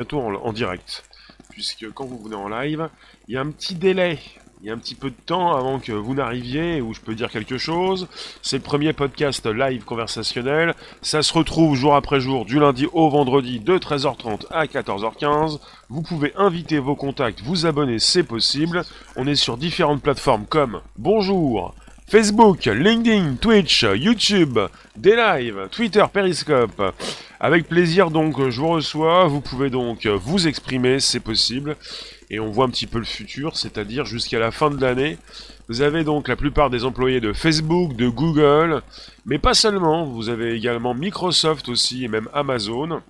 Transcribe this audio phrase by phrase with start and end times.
[0.00, 1.04] bientôt en, en direct.
[1.50, 2.88] Puisque quand vous venez en live,
[3.28, 4.18] il y a un petit délai
[4.62, 7.14] il y a un petit peu de temps avant que vous n'arriviez où je peux
[7.14, 8.08] dire quelque chose.
[8.42, 10.74] C'est le premier podcast live conversationnel.
[11.00, 15.60] Ça se retrouve jour après jour du lundi au vendredi de 13h30 à 14h15.
[15.88, 18.82] Vous pouvez inviter vos contacts, vous abonner, c'est possible.
[19.16, 21.74] On est sur différentes plateformes comme Bonjour,
[22.10, 24.58] Facebook, LinkedIn, Twitch, YouTube,
[24.96, 25.14] des
[25.70, 26.92] Twitter, Periscope.
[27.38, 31.76] Avec plaisir donc je vous reçois, vous pouvez donc vous exprimer, c'est possible.
[32.28, 35.18] Et on voit un petit peu le futur, c'est-à-dire jusqu'à la fin de l'année.
[35.68, 38.82] Vous avez donc la plupart des employés de Facebook, de Google,
[39.24, 43.02] mais pas seulement, vous avez également Microsoft aussi et même Amazon.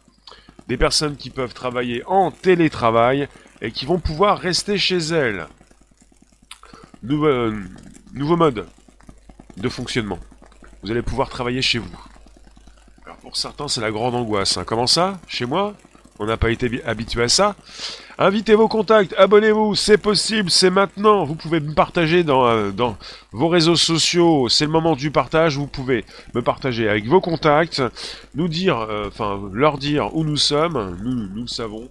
[0.68, 3.28] Des personnes qui peuvent travailler en télétravail
[3.62, 5.46] et qui vont pouvoir rester chez elles.
[7.02, 7.50] Nouveau,
[8.12, 8.66] nouveau mode
[9.56, 10.18] de fonctionnement.
[10.82, 11.90] Vous allez pouvoir travailler chez vous.
[13.04, 14.56] Alors pour certains, c'est la grande angoisse.
[14.56, 14.64] hein.
[14.66, 15.18] Comment ça?
[15.26, 15.74] Chez moi?
[16.22, 17.54] On n'a pas été bi- habitué à ça.
[18.18, 21.24] Invitez vos contacts, abonnez-vous, c'est possible, c'est maintenant.
[21.24, 22.98] Vous pouvez me partager dans, euh, dans
[23.32, 25.56] vos réseaux sociaux, c'est le moment du partage.
[25.56, 27.82] Vous pouvez me partager avec vos contacts,
[28.34, 31.88] nous dire, euh, enfin leur dire où nous sommes, nous, nous le savons.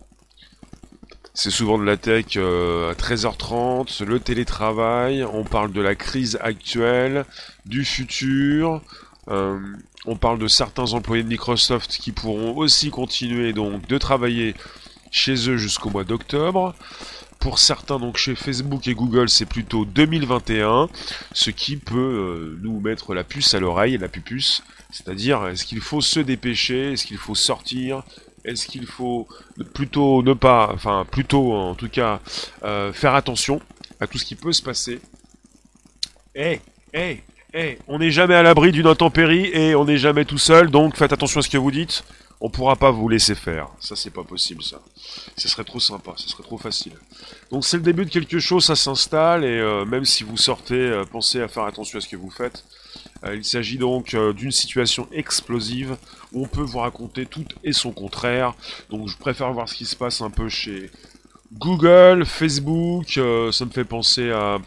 [1.42, 6.38] C'est souvent de la tech euh, à 13h30, le télétravail, on parle de la crise
[6.42, 7.24] actuelle,
[7.66, 8.82] du futur,
[9.30, 9.58] euh,
[10.06, 14.54] on parle de certains employés de Microsoft qui pourront aussi continuer donc de travailler
[15.12, 16.76] chez eux jusqu'au mois d'octobre.
[17.40, 20.90] Pour certains, donc chez Facebook et Google, c'est plutôt 2021,
[21.32, 25.80] ce qui peut euh, nous mettre la puce à l'oreille, la pupuce, c'est-à-dire est-ce qu'il
[25.80, 28.04] faut se dépêcher, est-ce qu'il faut sortir,
[28.50, 29.28] est-ce qu'il faut
[29.74, 32.20] plutôt ne pas, enfin plutôt en tout cas
[32.64, 33.62] euh, faire attention
[34.00, 35.00] à tout ce qui peut se passer?
[36.36, 36.60] Eh,
[36.94, 37.20] eh,
[37.54, 40.96] eh, on n'est jamais à l'abri d'une intempérie et on n'est jamais tout seul, donc
[40.96, 42.04] faites attention à ce que vous dites.
[42.42, 43.68] On pourra pas vous laisser faire.
[43.82, 44.82] Ça, c'est pas possible, ça.
[45.36, 46.94] Ce serait trop sympa, ce serait trop facile.
[47.52, 50.76] Donc c'est le début de quelque chose, ça s'installe et euh, même si vous sortez,
[50.76, 52.64] euh, pensez à faire attention à ce que vous faites.
[53.34, 55.98] Il s'agit donc d'une situation explosive
[56.34, 58.54] on peut vous raconter tout et son contraire.
[58.90, 60.92] Donc je préfère voir ce qui se passe un peu chez
[61.54, 63.18] Google, Facebook.
[63.18, 64.60] euh, ça me fait penser à,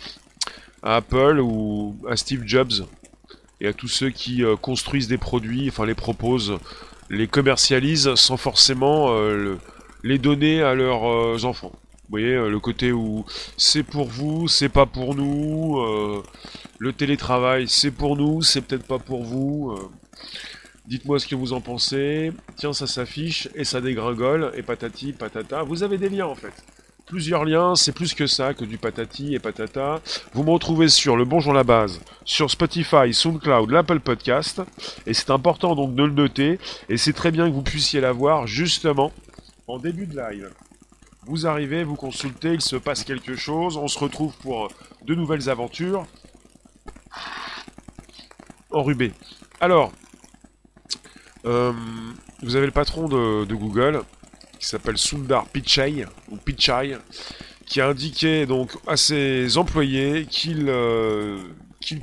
[0.82, 2.72] Apple ou à Steve Jobs
[3.60, 6.58] et à tous ceux qui euh, construisent des produits, enfin les proposent,
[7.08, 9.58] les commercialisent sans forcément euh, le-
[10.02, 11.70] les donner à leurs enfants.
[12.08, 13.24] Vous voyez, le côté où
[13.56, 15.80] c'est pour vous, c'est pas pour nous,
[16.78, 19.78] le télétravail c'est pour nous, c'est peut-être pas pour vous.
[20.86, 22.32] Dites-moi ce que vous en pensez.
[22.56, 25.62] Tiens, ça s'affiche et ça dégringole et patati patata.
[25.62, 26.52] Vous avez des liens en fait.
[27.06, 30.00] Plusieurs liens, c'est plus que ça que du patati et patata.
[30.32, 34.62] Vous me retrouvez sur le Bonjour la base, sur Spotify, SoundCloud, l'Apple Podcast.
[35.06, 36.58] Et c'est important donc de le noter.
[36.88, 39.12] Et c'est très bien que vous puissiez la voir justement
[39.68, 40.50] en début de live.
[41.26, 44.68] Vous arrivez, vous consultez, il se passe quelque chose, on se retrouve pour
[45.04, 46.06] de nouvelles aventures.
[48.70, 49.12] Enrubé.
[49.60, 49.92] Alors,
[51.44, 51.72] euh,
[52.42, 54.02] vous avez le patron de, Google,
[54.58, 56.96] qui s'appelle Sundar Pichai, ou Pichai,
[57.66, 61.38] qui a indiqué donc à ses employés qu'il euh,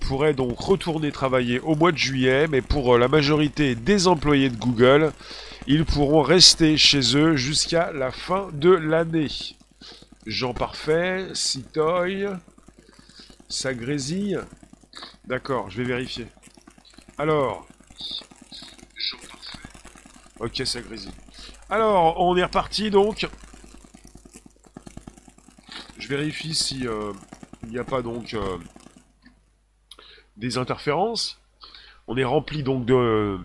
[0.01, 4.49] pourrait donc retourner travailler au mois de juillet, mais pour euh, la majorité des employés
[4.49, 5.11] de Google,
[5.67, 9.29] ils pourront rester chez eux jusqu'à la fin de l'année.
[10.25, 12.27] Jean Parfait, Citoy,
[13.47, 13.69] ça.
[15.25, 16.27] D'accord, je vais vérifier.
[17.17, 17.67] Alors,
[20.39, 21.11] Ok, ça grésille.
[21.69, 23.27] Alors, on est reparti donc.
[25.97, 27.11] Je vérifie si euh,
[27.63, 28.57] il n'y a pas donc euh,
[30.37, 31.39] des interférences.
[32.07, 33.37] On est rempli donc de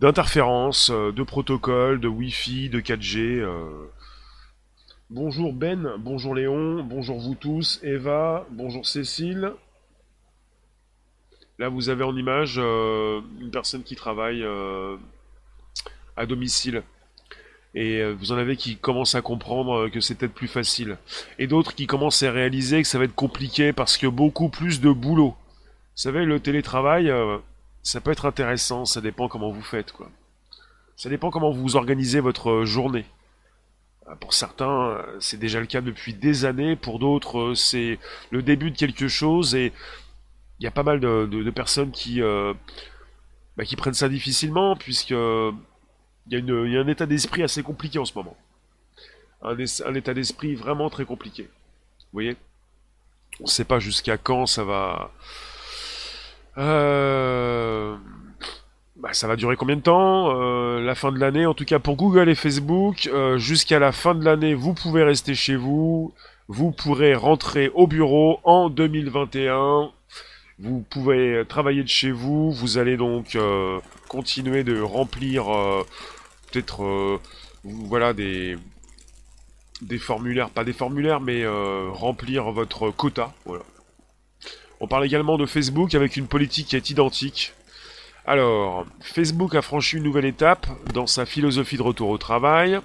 [0.00, 3.38] d'interférences, euh, de protocoles, de Wi-Fi, de 4G.
[3.38, 3.86] euh.
[5.10, 9.52] Bonjour Ben, bonjour Léon, bonjour vous tous, Eva, bonjour Cécile.
[11.62, 14.96] Là, vous avez en image euh, une personne qui travaille euh,
[16.16, 16.82] à domicile.
[17.76, 20.98] Et euh, vous en avez qui commencent à comprendre que c'est peut-être plus facile.
[21.38, 24.80] Et d'autres qui commencent à réaliser que ça va être compliqué parce que beaucoup plus
[24.80, 25.36] de boulot.
[25.36, 27.12] Vous savez, le télétravail,
[27.84, 30.10] ça peut être intéressant, ça dépend comment vous faites, quoi.
[30.96, 33.04] Ça dépend comment vous organisez votre journée.
[34.18, 36.74] Pour certains, c'est déjà le cas depuis des années.
[36.74, 38.00] Pour d'autres, c'est
[38.32, 39.54] le début de quelque chose.
[39.54, 39.72] Et
[40.62, 42.54] y a pas mal de, personnes qui, euh,
[43.56, 45.52] bah, qui prennent ça difficilement, puisque euh,
[46.26, 48.36] il y, a une- il y a un état d'esprit assez compliqué en ce moment.
[49.42, 51.42] Un, état d'esprit vraiment très compliqué.
[51.42, 52.36] Vous voyez?
[53.40, 55.10] On ne sait pas jusqu'à quand ça va...
[56.58, 57.96] Euh,
[58.96, 61.80] bah, ça va durer combien de temps euh, La fin de l'année, en tout cas
[61.80, 66.14] pour Google et Facebook, euh, jusqu'à la fin de l'année, vous pouvez rester chez vous.
[66.46, 69.90] Vous pourrez rentrer au bureau en 2021.
[70.62, 72.52] Vous pouvez travailler de chez vous.
[72.52, 75.46] Vous allez donc euh, continuer de remplir
[76.50, 77.20] peut-être
[77.64, 78.56] voilà des
[79.80, 83.32] des formulaires, pas des formulaires, mais remplir votre quota.
[84.80, 87.54] On parle également de Facebook avec une politique qui est identique.
[88.24, 92.80] Alors, Facebook a franchi une nouvelle étape dans sa philosophie de retour au travail.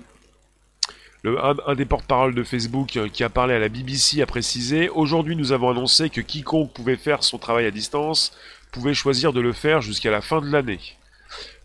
[1.25, 5.35] Un, des porte-parole de Facebook euh, qui a parlé à la BBC a précisé Aujourd'hui,
[5.35, 8.33] nous avons annoncé que quiconque pouvait faire son travail à distance
[8.71, 10.79] pouvait choisir de le faire jusqu'à la fin de l'année.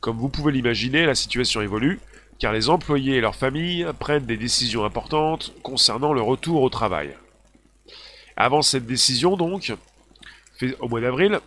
[0.00, 2.00] Comme vous pouvez l'imaginer, la situation évolue,
[2.38, 7.14] car les employés et leurs familles prennent des décisions importantes concernant le retour au travail.
[8.36, 9.72] Avant cette décision, donc,
[10.80, 11.40] au mois d'avril,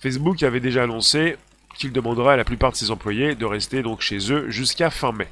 [0.00, 1.36] Facebook avait déjà annoncé
[1.78, 5.12] qu'il demandera à la plupart de ses employés de rester donc chez eux jusqu'à fin
[5.12, 5.28] mai.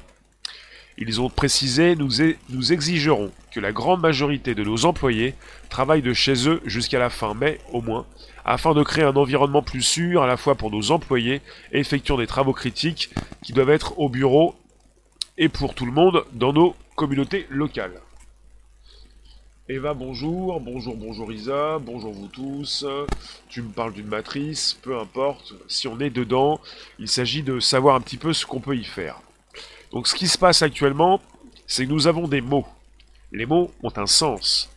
[0.97, 5.35] Ils ont précisé nous, exigerons que la grande majorité de nos employés
[5.69, 8.05] travaillent de chez eux jusqu'à la fin mai au moins,
[8.45, 11.41] afin de créer un environnement plus sûr à la fois pour nos employés
[11.73, 13.09] effectuant des travaux critiques
[13.43, 14.55] qui doivent être au bureau
[15.37, 17.99] et pour tout le monde dans nos communautés locales.
[19.67, 22.85] Eva, bonjour, bonjour, bonjour Isa, bonjour vous tous.
[23.49, 26.61] Tu me parles d'une matrice, peu importe, si on est dedans,
[26.99, 29.19] il s'agit de savoir un petit peu ce qu'on peut y faire.
[29.95, 31.21] Donc ce qui se passe actuellement,
[31.67, 32.67] c'est que nous avons des mots.
[33.31, 34.69] Les mots ont un sens.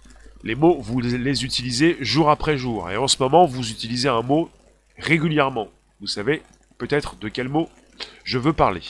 [0.44, 2.88] Les mots, vous les utilisez jour après jour.
[2.88, 4.48] Et en ce moment, vous utilisez un mot
[4.96, 5.70] régulièrement.
[6.00, 6.40] Vous savez
[6.78, 7.68] peut-être de quel mot
[8.22, 8.82] je veux parler.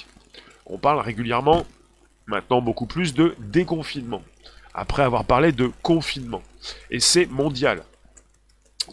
[0.66, 1.64] On parle régulièrement,
[2.26, 4.22] maintenant beaucoup plus, de déconfinement
[4.74, 6.42] après avoir parlé de confinement.
[6.90, 7.84] Et c'est mondial.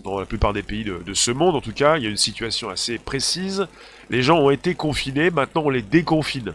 [0.05, 2.15] Dans la plupart des pays de, ce monde, en tout cas, il y a une
[2.15, 3.67] situation assez précise.
[4.09, 6.53] Les gens ont été confinés, maintenant on les déconfine.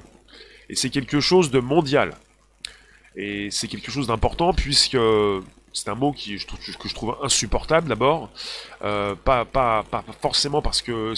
[0.71, 2.17] Et c'est quelque chose de mondial.
[3.17, 4.97] Et c'est quelque chose d'important puisque
[5.73, 8.31] c'est un mot qui, que je trouve insupportable d'abord.
[8.83, 11.13] Euh, pas, pas, pas forcément parce que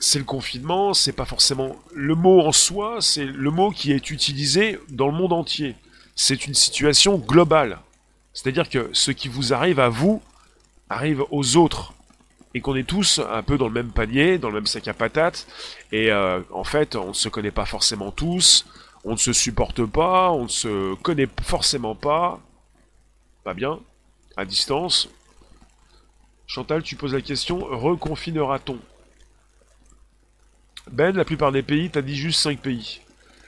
[0.00, 4.10] c'est le confinement, c'est pas forcément le mot en soi, c'est le mot qui est
[4.10, 5.74] utilisé dans le monde entier
[6.18, 7.78] c'est une situation globale.
[8.34, 10.20] C'est-à-dire que ce qui vous arrive à vous
[10.90, 11.94] arrive aux autres.
[12.58, 14.92] Et qu'on est tous un peu dans le même panier, dans le même sac à
[14.92, 15.46] patates.
[15.92, 18.66] Et euh, en fait, on ne se connaît pas forcément tous.
[19.04, 20.32] On ne se supporte pas.
[20.32, 22.40] On ne se connaît forcément pas.
[23.44, 23.78] Pas bien.
[24.36, 25.08] À distance.
[26.48, 28.78] Chantal, tu poses la question, reconfinera-t-on?
[30.90, 33.02] Ben, la plupart des pays, t'as dit juste 5 pays.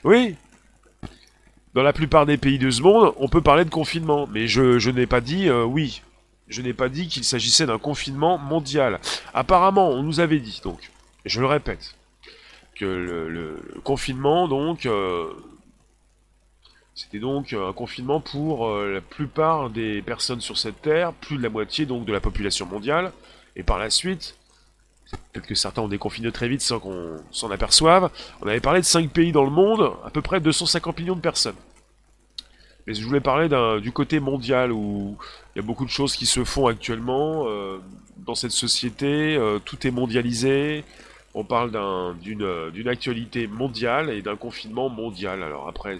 [0.05, 0.37] Oui,
[1.73, 4.89] dans la plupart des pays de ce monde, on peut parler de confinement, mais je,
[4.89, 6.01] n'ai pas dit euh, oui.
[6.51, 8.99] Je n'ai pas dit qu'il s'agissait d'un confinement mondial.
[9.33, 10.91] Apparemment, on nous avait dit, donc,
[11.23, 11.95] je le répète,
[12.75, 15.31] que le, confinement, donc, euh,
[16.93, 21.43] c'était donc un confinement pour euh, la plupart des personnes sur cette terre, plus de
[21.43, 23.13] la moitié donc de la population mondiale,
[23.55, 24.35] et par la suite,
[25.31, 28.09] peut-être que certains ont déconfiné très vite sans qu'on s'en aperçoive,
[28.41, 31.21] on avait parlé de 5 pays dans le monde, à peu près 250 millions de
[31.21, 31.55] personnes.
[32.87, 33.47] Mais je voulais parler
[33.81, 35.17] du côté mondial où
[35.55, 37.79] il y a beaucoup de choses qui se font actuellement euh,
[38.17, 40.83] dans cette société, euh, tout est mondialisé,
[41.33, 41.71] on parle
[42.19, 45.43] d'une actualité mondiale et d'un confinement mondial.
[45.43, 45.97] Alors après,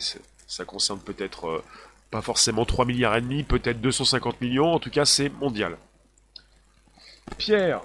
[0.47, 1.63] ça concerne peut-être euh,
[2.09, 5.77] pas forcément 3 milliards et demi, peut-être 250 millions, en tout cas c'est mondial.
[7.37, 7.81] Pierre,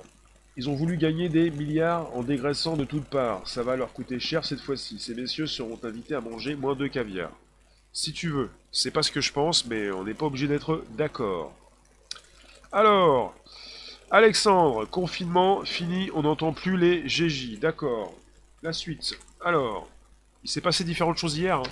[0.56, 3.47] ils ont voulu gagner des milliards en dégraissant de toutes parts.
[3.47, 4.99] Ça va leur coûter cher cette fois-ci.
[4.99, 7.30] Ces messieurs seront invités à manger moins de caviar.
[7.96, 8.50] Si tu veux.
[8.72, 11.54] C'est pas ce que je pense, mais on n'est pas obligé d'être d'accord.
[12.70, 13.34] Alors,
[14.10, 17.58] Alexandre, confinement fini, on n'entend plus les GJ.
[17.58, 18.12] D'accord.
[18.62, 19.18] La suite.
[19.42, 19.88] Alors,
[20.44, 21.62] il s'est passé différentes choses hier, hein,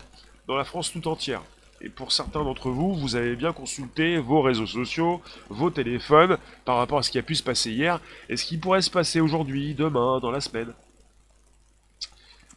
[0.49, 1.43] dans la France tout entière.
[1.83, 6.79] Et pour certains d'entre vous, vous avez bien consulté vos réseaux sociaux, vos téléphones, par
[6.79, 8.01] rapport à ce qui a pu se passer hier,
[8.31, 10.73] et ce qui pourrait se passer aujourd'hui, demain, dans la semaine.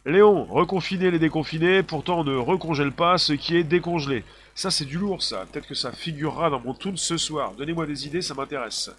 [0.06, 4.24] Léon, reconfiner les déconfinés, pourtant on ne recongèle pas ce qui est décongelé.
[4.54, 7.52] Ça c'est du lourd ça, peut-être que ça figurera dans mon toon ce soir.
[7.58, 8.90] Donnez-moi des idées, ça m'intéresse.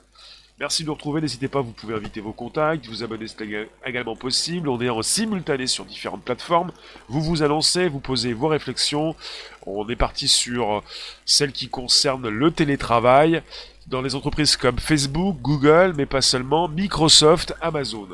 [0.60, 4.18] Merci de nous retrouver, n'hésitez pas, vous pouvez inviter vos contacts, vous abonner, c'est également
[4.18, 4.68] possible.
[4.68, 6.72] On est en simultané sur différentes plateformes.
[7.08, 9.16] Vous vous annoncez, vous posez vos réflexions.
[9.66, 10.84] On est parti sur
[11.26, 13.42] celles qui concernent le télétravail
[13.88, 18.10] dans les entreprises comme Facebook, Google, mais pas seulement, Microsoft, Amazon,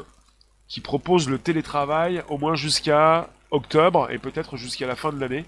[0.68, 5.46] qui proposent le télétravail au moins jusqu'à octobre et peut-être jusqu'à la fin de l'année.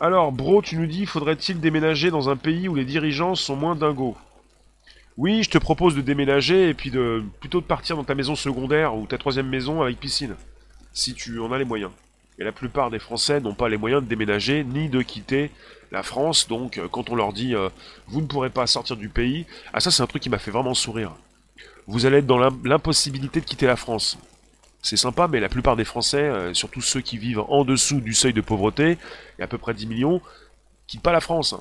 [0.00, 3.74] Alors, bro, tu nous dis, faudrait-il déménager dans un pays où les dirigeants sont moins
[3.74, 4.16] dingos?
[5.16, 8.34] Oui, je te propose de déménager et puis de plutôt de partir dans ta maison
[8.34, 10.34] secondaire ou ta troisième maison avec piscine,
[10.92, 11.92] si tu en as les moyens.
[12.38, 15.52] Et la plupart des Français n'ont pas les moyens de déménager ni de quitter
[15.94, 17.70] la France, donc euh, quand on leur dit euh,
[18.08, 20.50] vous ne pourrez pas sortir du pays, ah ça c'est un truc qui m'a fait
[20.50, 21.12] vraiment sourire.
[21.86, 24.18] Vous allez être dans l'impossibilité de quitter la France.
[24.82, 28.12] C'est sympa, mais la plupart des Français, euh, surtout ceux qui vivent en dessous du
[28.12, 28.98] seuil de pauvreté,
[29.38, 30.20] et à peu près 10 millions,
[30.86, 31.54] quittent pas la France.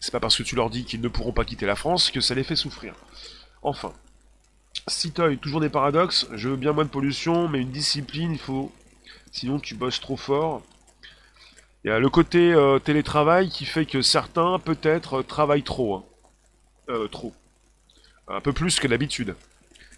[0.00, 2.20] C'est pas parce que tu leur dis qu'ils ne pourront pas quitter la France que
[2.20, 2.94] ça les fait souffrir.
[3.62, 3.92] Enfin.
[4.86, 8.72] Citoy, toujours des paradoxes, je veux bien moins de pollution, mais une discipline, il faut...
[9.32, 10.62] Sinon tu bosses trop fort.
[11.88, 15.94] Il y a le côté euh, télétravail qui fait que certains, peut-être, travaillent trop.
[15.94, 16.04] Hein.
[16.90, 17.32] Euh, trop.
[18.28, 19.34] Un peu plus que d'habitude.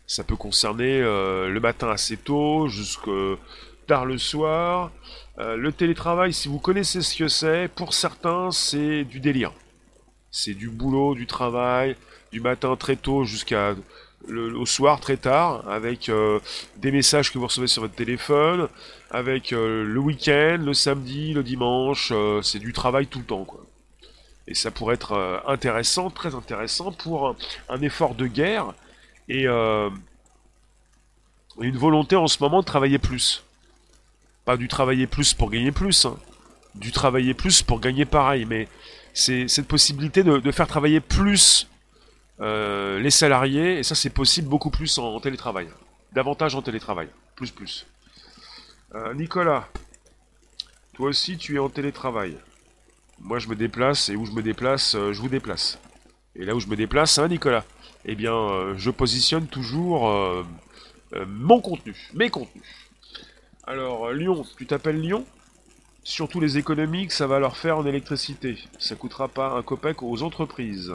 [0.06, 3.10] Ça peut concerner euh, le matin assez tôt, jusqu'à
[3.88, 4.92] tard le soir.
[5.40, 9.52] Euh, le télétravail, si vous connaissez ce que c'est, pour certains, c'est du délire.
[10.30, 11.96] C'est du boulot, du travail,
[12.30, 13.74] du matin très tôt jusqu'à
[14.28, 16.40] au soir très tard, avec euh,
[16.76, 18.68] des messages que vous recevez sur votre téléphone,
[19.10, 22.12] avec le week-end, le samedi, le dimanche,
[22.42, 23.60] c'est du travail tout le temps, quoi.
[24.46, 27.36] Et ça pourrait être intéressant, très intéressant pour
[27.68, 28.74] un effort de guerre
[29.30, 29.88] et euh,
[31.60, 33.44] une volonté en ce moment de travailler plus.
[34.44, 36.16] Pas du travailler plus pour gagner plus, hein.
[36.74, 38.68] du travailler plus pour gagner pareil, mais
[39.14, 41.68] c'est cette possibilité de, faire travailler plus
[42.40, 45.68] euh, les salariés, et ça c'est possible beaucoup plus en, télétravail,
[46.12, 47.86] davantage en télétravail, plus plus.
[48.94, 49.68] Euh, Nicolas,
[50.94, 52.36] toi aussi tu es en télétravail.
[53.20, 55.78] Moi je me déplace, et où je me déplace, je vous déplace.
[56.36, 57.64] Et là où je me déplace, hein Nicolas
[58.04, 60.44] eh bien, euh, je positionne toujours euh,
[61.14, 62.64] euh, mon contenu, mes contenus.
[63.64, 65.26] Alors, Lyon, tu t'appelles Lyon?
[66.02, 68.58] Surtout les économiques, ça va leur faire en électricité.
[68.78, 70.92] Ça coûtera pas un copec aux entreprises.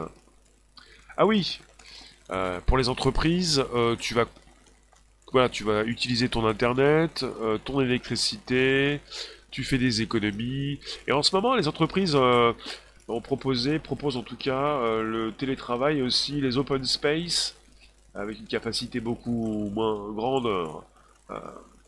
[1.16, 1.60] Ah oui,
[2.66, 3.64] pour les entreprises,
[4.00, 4.26] tu vas
[5.50, 7.24] tu vas utiliser ton internet,
[7.64, 9.00] ton électricité,
[9.50, 10.80] tu fais des économies.
[11.06, 12.16] Et en ce moment, les entreprises
[13.08, 17.54] on proposait, propose en tout cas euh, le télétravail aussi, les open space,
[18.14, 21.38] avec une capacité beaucoup moins grande euh,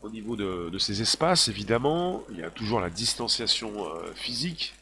[0.01, 2.23] au niveau de, ces espaces, évidemment.
[2.31, 4.73] Il y a toujours la distanciation euh, physique,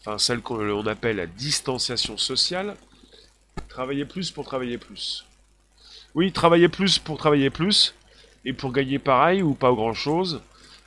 [0.00, 2.76] enfin celle qu'on appelle la distanciation sociale.
[3.68, 5.24] Travailler plus pour travailler plus.
[6.14, 7.94] Oui, travailler plus pour travailler plus,
[8.44, 10.42] et pour gagner pareil ou pas grand chose.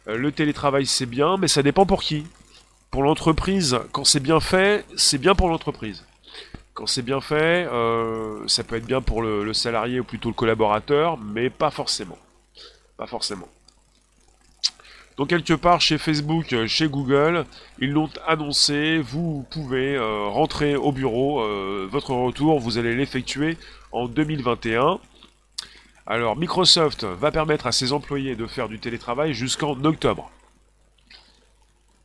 [0.06, 2.26] le télétravail c'est bien, mais ça dépend pour qui
[2.96, 6.06] pour l'entreprise, quand c'est bien fait, c'est bien pour l'entreprise.
[6.74, 10.34] Quand c'est bien fait, euh, ça peut être bien pour le, salarié ou plutôt le
[10.34, 12.18] collaborateur, mais pas forcément.
[12.96, 13.50] Pas forcément.
[15.18, 17.46] Donc quelque part chez Facebook, euh, chez Google,
[17.80, 21.42] ils l'ont annoncé, vous pouvez euh, rentrer au bureau,
[21.88, 23.58] votre retour, vous allez l'effectuer
[23.94, 25.00] en 2021.
[26.06, 30.32] Alors Microsoft va permettre à ses employés de faire du télétravail jusqu'en octobre.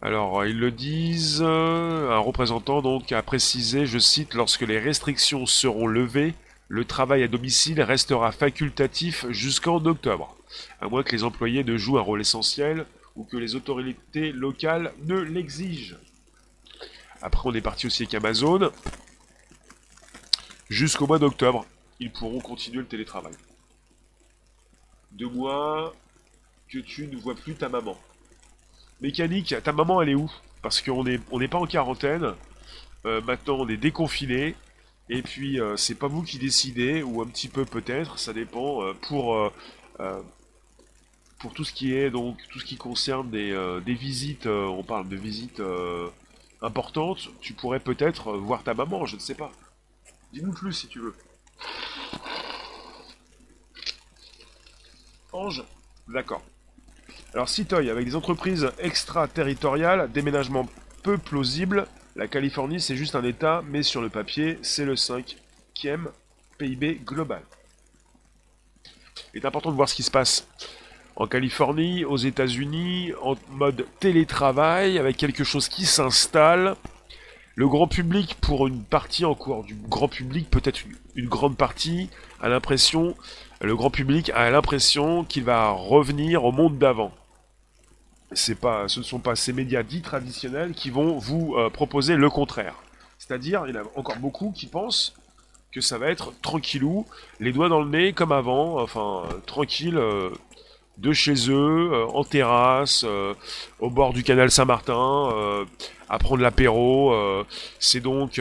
[0.03, 5.87] Alors, ils le disent, un représentant donc a précisé, je cite, lorsque les restrictions seront
[5.87, 6.33] levées,
[6.69, 10.37] le travail à domicile restera facultatif jusqu'en octobre,
[10.81, 12.87] à moins que les employés ne jouent un rôle essentiel
[13.21, 15.97] ou que les autorités locales ne l'exigent.
[17.21, 18.73] Après, on est parti aussi avec Amazon.
[20.71, 21.67] Jusqu'au mois d'octobre,
[21.99, 23.35] ils pourront continuer le télétravail.
[25.13, 25.95] Deux mois
[26.71, 28.01] que tu ne vois plus ta maman.
[29.03, 30.33] Mécanique, ta maman elle est où?
[30.63, 32.35] Parce qu'on n'est on n'est pas en quarantaine.
[33.05, 34.55] Euh, maintenant on est déconfiné.
[35.11, 38.83] Et puis euh, c'est pas vous qui décidez, ou un petit peu peut-être, ça dépend.
[38.83, 39.53] Euh, pour
[41.41, 45.09] pour tout ce qui est donc tout ce qui concerne des, des visites, on parle
[45.09, 45.63] de visites
[46.63, 49.51] importantes, tu pourrais peut-être voir ta maman, je ne sais pas.
[50.33, 51.15] Dis-nous plus si tu veux.
[55.33, 55.65] Ange
[56.09, 56.43] D'accord.
[57.35, 60.69] Alors Citoy, avec des entreprises extraterritoriales, déménagement
[61.03, 66.09] peu plausible, la Californie c'est juste un État, mais sur le papier c'est le cinquième
[66.59, 67.43] PIB global.
[69.33, 70.49] Il est important de voir ce qui se passe
[71.21, 76.77] en Californie, aux États-Unis, en mode télétravail, avec quelque chose qui s'installe.
[77.57, 80.81] Le grand public, pour une partie encore du grand public, peut-être
[81.15, 82.09] une, grande partie,
[82.41, 83.15] a l'impression,
[83.61, 87.13] le grand public a l'impression qu'il va revenir au monde d'avant
[88.33, 92.15] c'est pas, ce ne sont pas ces médias dits traditionnels qui vont vous euh, proposer
[92.15, 92.77] le contraire.
[93.19, 95.15] C'est-à-dire, il y en a encore beaucoup qui pensent
[95.73, 97.07] que ça va être tranquillou,
[97.41, 100.31] les doigts dans le nez comme avant, enfin tranquille, euh,
[101.01, 103.35] de chez eux, euh, en terrasse, euh,
[103.79, 105.65] au bord du canal Saint-Martin, euh,
[106.09, 107.15] à prendre l'apéro.
[107.79, 108.41] c'est donc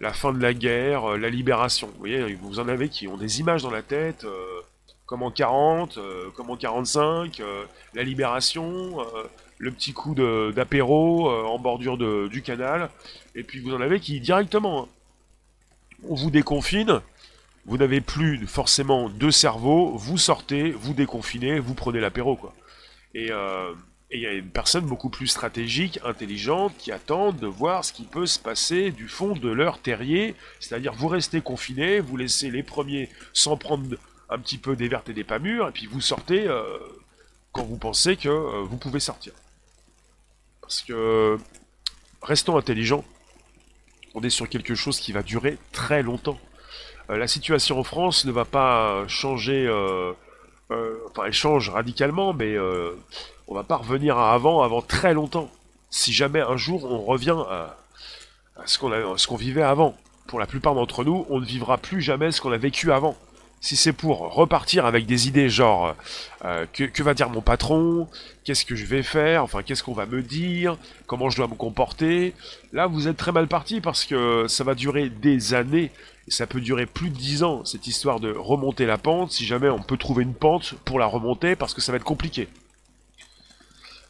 [0.00, 1.86] la fin de la guerre, la libération.
[1.86, 4.26] Vous voyez, vous en avez qui ont des images dans la tête,
[5.06, 5.96] comme en 40,
[6.34, 7.40] comme en 45,
[7.94, 8.96] la libération,
[9.58, 11.96] le petit coup d'apéro en bordure
[12.28, 12.90] du canal.
[13.36, 14.88] Et puis vous en avez qui directement, hein,
[16.08, 17.00] on vous déconfine,
[17.66, 22.54] vous n'avez plus forcément deux cerveaux, vous sortez, vous déconfinez, vous prenez l'apéro, quoi.
[23.14, 23.72] Et euh,
[24.10, 28.04] il y a une personne beaucoup plus stratégique, intelligente, qui attend de voir ce qui
[28.04, 32.62] peut se passer du fond de leur terrier, c'est-à-dire vous restez confiné, vous laissez les
[32.62, 33.96] premiers s'en prendre
[34.30, 36.64] un petit peu des vertes et des pas mûres, et puis vous sortez euh,
[37.52, 39.32] quand vous pensez que euh, vous pouvez sortir.
[40.60, 41.38] Parce que
[42.22, 43.04] restons intelligents,
[44.14, 46.38] on est sur quelque chose qui va durer très longtemps.
[47.10, 50.12] Euh, la situation en France ne va pas changer, euh,
[50.70, 52.56] euh, enfin elle change radicalement, mais
[53.46, 55.50] on va pas revenir à avant avant très longtemps.
[55.90, 57.76] Si jamais un jour on revient à,
[58.66, 59.94] ce qu'on vivait avant.
[60.26, 63.14] Pour la plupart d'entre nous, on ne vivra plus jamais ce qu'on a vécu avant.
[63.60, 65.94] Si c'est pour repartir avec des idées genre
[66.72, 68.08] que, va dire mon patron,
[68.42, 71.54] qu'est-ce que je vais faire, enfin qu'est-ce qu'on va me dire, comment je dois me
[71.54, 72.34] comporter,
[72.72, 75.90] là vous êtes très mal parti parce que ça va durer des années
[76.28, 79.68] ça peut durer plus de 10 ans, cette histoire de remonter la pente, si jamais
[79.68, 82.48] on peut trouver une pente pour la remonter, parce que ça va être compliqué.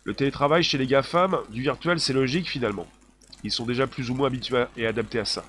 [0.05, 2.87] Le télétravail chez les GAFAM, du virtuel, c'est logique finalement.
[3.43, 5.45] Ils sont déjà plus ou moins habitués et adaptés à ça.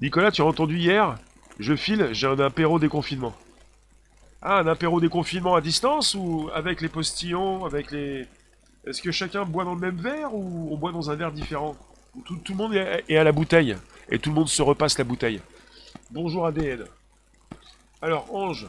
[0.00, 1.18] Nicolas, tu as entendu hier?
[1.58, 3.34] Je file, j'ai un apéro déconfinement.
[4.42, 8.26] Ah, un apéro déconfinement à distance ou avec les postillons, avec les...
[8.86, 11.74] Est-ce que chacun boit dans le même verre ou on boit dans un verre différent?
[12.24, 13.76] Tout, le monde est à la bouteille.
[14.10, 15.40] Et tout le monde se repasse la bouteille.
[16.10, 16.84] Bonjour ADN.
[18.00, 18.66] Alors, Ange,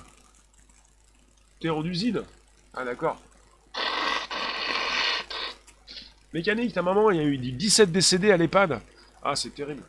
[1.60, 2.24] t'es en usine?
[2.74, 3.22] Ah d'accord.
[6.34, 8.82] Mécanique, ta maman, il y a eu 17 décédés à l'EHPAD.
[9.24, 9.84] Ah, c'est terrible.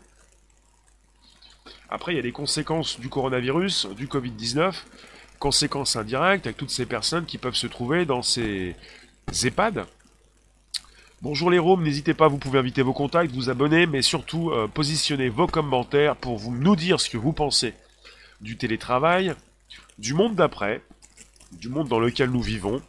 [1.88, 4.74] Après, il y a les conséquences du coronavirus, du Covid-19,
[5.38, 8.76] conséquences indirectes avec toutes ces personnes qui peuvent se trouver dans ces
[9.44, 9.86] EHPAD
[11.20, 14.68] Bonjour les Roms, n'hésitez pas, vous pouvez inviter vos contacts, vous abonner, mais surtout euh,
[14.68, 17.74] positionnez vos commentaires pour nous dire ce que vous pensez
[18.40, 19.34] du télétravail,
[19.98, 20.80] du monde d'après,
[21.50, 22.80] du monde dans lequel nous vivons,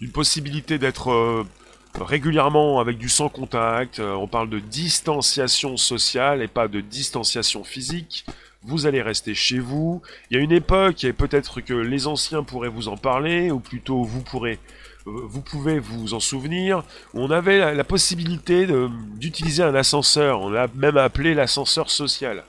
[0.00, 1.46] d'une possibilité d'être euh,
[1.94, 7.62] régulièrement avec du sans contact, euh, on parle de distanciation sociale et pas de distanciation
[7.62, 8.26] physique.
[8.64, 10.02] Vous allez rester chez vous.
[10.28, 13.60] Il y a une époque, et peut-être que les anciens pourraient vous en parler, ou
[13.60, 14.58] plutôt vous pourrez
[15.06, 16.82] vous pouvez vous en souvenir,
[17.14, 18.66] on avait la, possibilité
[19.14, 20.40] d'utiliser un ascenseur.
[20.40, 22.44] On l'a même appelé l'ascenseur social.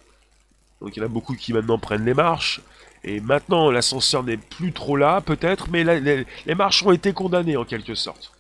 [0.82, 2.62] Donc il y en a beaucoup qui maintenant prennent les marches.
[3.04, 7.63] Et maintenant, l'ascenseur n'est plus trop là, peut-être, mais les, marches ont été condamnées en
[7.63, 8.34] quelque sorte.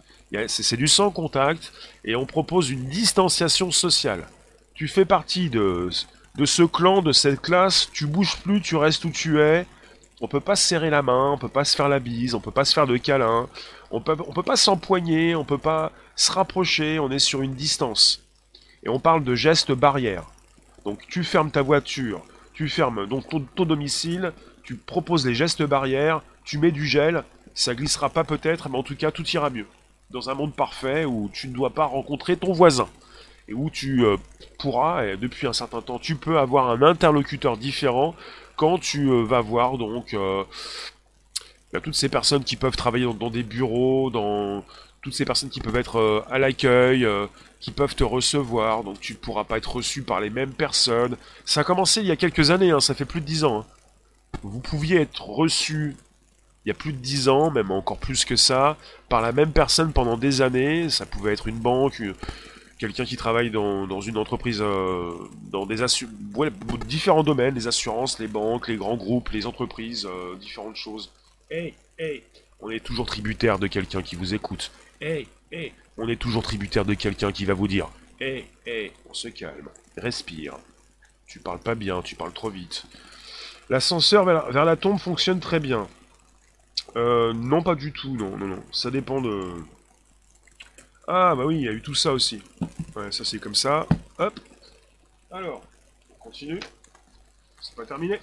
[0.47, 1.71] C'est du sans contact,
[2.03, 4.27] et on propose une distanciation sociale.
[4.73, 5.89] Tu fais partie de,
[6.43, 9.65] ce clan, de cette classe, tu bouges plus, tu restes où tu es.
[10.19, 12.39] On peut pas se serrer la main, on peut pas se faire la bise, on
[12.39, 13.47] peut pas se faire de câlin,
[13.91, 18.23] on peut, peut pas s'empoigner, on peut pas se rapprocher, on est sur une distance.
[18.83, 20.25] Et on parle de gestes barrières.
[20.85, 22.23] Donc tu fermes ta voiture,
[22.53, 24.31] tu fermes ton, domicile,
[24.63, 27.23] tu proposes les gestes barrières, tu mets du gel,
[27.53, 29.67] ça glissera pas peut-être, mais en tout cas tout ira mieux.
[30.11, 32.87] Dans un monde parfait où tu ne dois pas rencontrer ton voisin
[33.49, 34.17] et où tu euh,
[34.59, 38.15] pourras, et depuis un certain temps, tu peux avoir un interlocuteur différent
[38.55, 40.43] quand tu euh, vas voir donc euh,
[41.75, 44.63] a toutes ces personnes qui peuvent travailler dans, des bureaux, dans
[45.01, 47.27] toutes ces personnes qui peuvent être euh, à l'accueil, euh,
[47.59, 51.17] qui peuvent te recevoir, donc tu ne pourras pas être reçu par les mêmes personnes.
[51.45, 53.59] Ça a commencé il y a quelques années, hein, ça fait plus de dix ans.
[53.59, 53.65] Hein.
[54.43, 55.95] Vous pouviez être reçu
[56.65, 58.77] il y a plus de dix ans, même encore plus que ça,
[59.07, 60.89] par la même personne pendant des années.
[60.89, 62.01] Ça pouvait être une banque,
[62.77, 65.13] quelqu'un qui travaille dans, une entreprise, euh,
[65.49, 65.77] dans des
[66.85, 70.07] différents domaines, les assurances, les banques, les grands groupes, les entreprises,
[70.41, 71.09] différentes choses.
[71.49, 72.23] Hey, hey,
[72.59, 74.69] on est toujours tributaire de quelqu'un qui vous écoute.
[74.99, 79.13] Hey, hey, on est toujours tributaire de quelqu'un qui va vous dire Hey, hey, on
[79.13, 80.57] se calme, respire.
[81.25, 82.83] Tu parles pas bien, tu parles trop vite.
[83.69, 85.87] L'ascenseur vers, la tombe fonctionne très bien.
[86.97, 88.63] Euh, non, pas du tout, non, non, non.
[88.73, 89.53] Ça dépend de.
[91.07, 92.41] Ah, bah oui, il y a eu tout ça aussi.
[92.93, 93.87] Ouais, ça c'est comme ça.
[94.17, 94.37] Hop.
[95.31, 95.63] Alors,
[96.09, 96.59] on continue.
[97.61, 98.19] C'est pas terminé.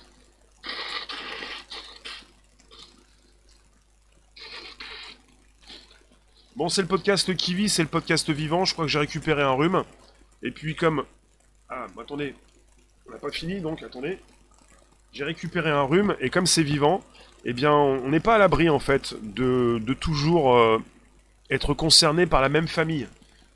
[6.56, 8.64] Bon, c'est le podcast qui vit, c'est le podcast vivant.
[8.64, 9.82] Je crois que j'ai récupéré un rhume.
[10.44, 11.04] Et puis comme...
[11.68, 12.36] Ah, attendez.
[13.08, 14.20] On n'a pas fini, donc attendez.
[15.12, 17.02] J'ai récupéré un rhume, et comme c'est vivant,
[17.44, 20.80] eh bien, on n'est pas à l'abri, en fait, de, toujours euh,
[21.50, 23.08] être concerné par la même famille.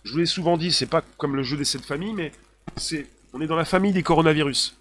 [0.03, 2.33] Je vous l'ai souvent dit, c'est pas comme le jeu des sept familles, mais
[2.77, 4.77] c'est, on est dans la famille des coronavirus.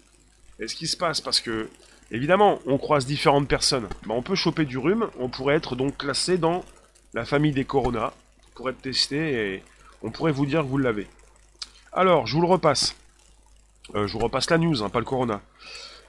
[0.58, 1.68] Et ce qui se passe, parce que,
[2.10, 3.88] évidemment, on croise différentes personnes.
[4.06, 6.64] Ben, on peut choper du rhume, on pourrait être donc classé dans
[7.14, 8.12] la famille des corona,
[8.54, 9.62] pour être testé, et
[10.02, 11.08] on pourrait vous dire que vous l'avez.
[11.92, 12.94] Alors, je vous le repasse.
[13.94, 15.40] Euh, je vous repasse la news, hein, pas le corona.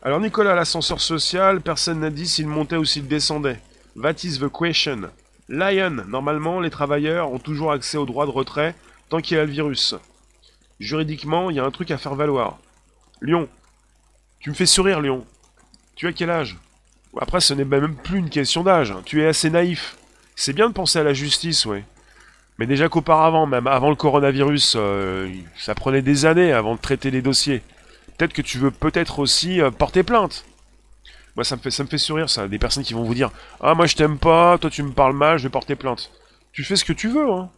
[0.01, 3.59] Alors Nicolas, l'ascenseur social, personne n'a dit s'il montait ou s'il descendait.
[4.01, 5.09] That is the question.
[5.49, 8.75] Lion, normalement, les travailleurs ont toujours accès au droit de retrait
[9.09, 9.95] tant qu'il y a le virus.
[10.79, 12.59] Juridiquement, il y a un truc à faire valoir.
[13.21, 13.49] Lyon.
[14.39, 15.25] Tu me fais sourire, Lyon.
[15.95, 16.55] Tu as quel âge?
[17.19, 18.93] Après, ce n'est même plus une question d'âge.
[19.03, 19.97] Tu es assez naïf.
[20.39, 21.83] C'est bien de penser à la justice, ouais.
[22.59, 27.11] Mais déjà qu'auparavant, même avant le coronavirus, euh, ça prenait des années avant de traiter
[27.11, 27.61] les dossiers
[28.19, 30.45] peut-être que tu veux peut-être aussi euh, porter plainte.
[31.35, 32.47] Moi, ça me fait, ça me fait sourire, ça.
[32.47, 35.15] Des personnes qui vont vous dire Ah, moi, je t'aime pas, toi, tu me parles
[35.15, 36.11] mal, je vais porter plainte.
[36.51, 37.49] Tu fais ce que tu veux, hein.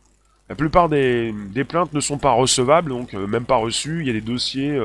[0.49, 1.33] La plupart des,
[1.67, 4.01] plaintes ne sont pas recevables, donc euh, même pas reçues.
[4.01, 4.77] Il y a des dossiers.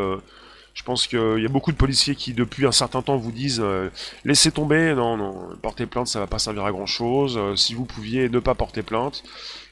[0.76, 3.32] Euh, je pense qu'il y a beaucoup de policiers qui, depuis un certain temps, vous
[3.32, 3.62] disent
[4.24, 7.40] laissez tomber, non, non, porter plainte, ça va pas servir à grand chose.
[7.56, 9.24] si vous pouviez ne pas porter plainte,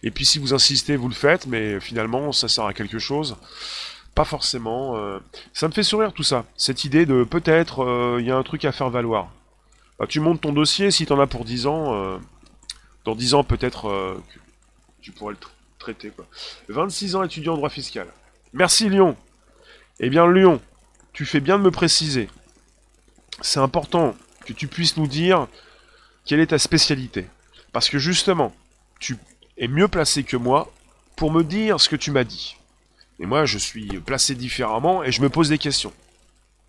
[0.02, 3.36] et puis si vous insistez, vous le faites, mais finalement, ça sert à quelque chose.
[4.14, 4.96] Pas forcément.
[4.96, 5.18] Euh,
[5.52, 6.44] ça me fait sourire tout ça.
[6.56, 9.30] Cette idée de peut-être euh, il y a un truc à faire valoir.
[9.98, 12.18] Bah, tu montes ton dossier, si t'en as pour 10 ans, euh,
[13.04, 14.16] dans 10 ans peut-être
[15.00, 15.38] tu pourrais le
[15.78, 16.10] traiter.
[16.10, 16.26] Quoi.
[16.68, 18.06] 26 ans étudiant en droit fiscal.
[18.52, 19.16] Merci Lyon.
[20.00, 20.60] Eh bien Lyon,
[21.14, 22.28] tu fais bien de me préciser.
[23.40, 25.46] C'est important que tu puisses nous dire
[26.26, 27.26] quelle est ta spécialité.
[27.72, 28.54] Parce que justement,
[29.00, 29.16] tu
[29.56, 30.72] es mieux placé que moi
[31.16, 32.56] pour me dire ce que tu m'as dit.
[33.20, 35.92] Et moi, je suis placé différemment et je me pose des questions.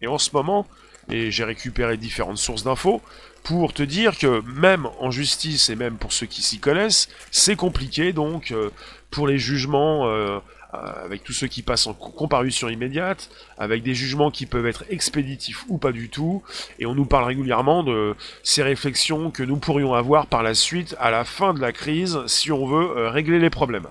[0.02, 0.68] Et en ce moment,
[1.10, 3.02] j'ai récupéré différentes sources d'infos
[3.44, 7.56] pour te dire que même en justice et même pour ceux qui s'y connaissent, c'est
[7.56, 8.72] compliqué donc euh,
[9.12, 10.40] pour les jugements euh,
[10.74, 15.66] avec tous ceux qui passent en comparution immédiate, avec des jugements qui peuvent être expéditifs
[15.68, 16.44] ou pas du tout,
[16.80, 20.96] et on nous parle régulièrement de ces réflexions que nous pourrions avoir par la suite
[21.00, 23.88] à la fin de la crise si on veut euh, régler les problèmes.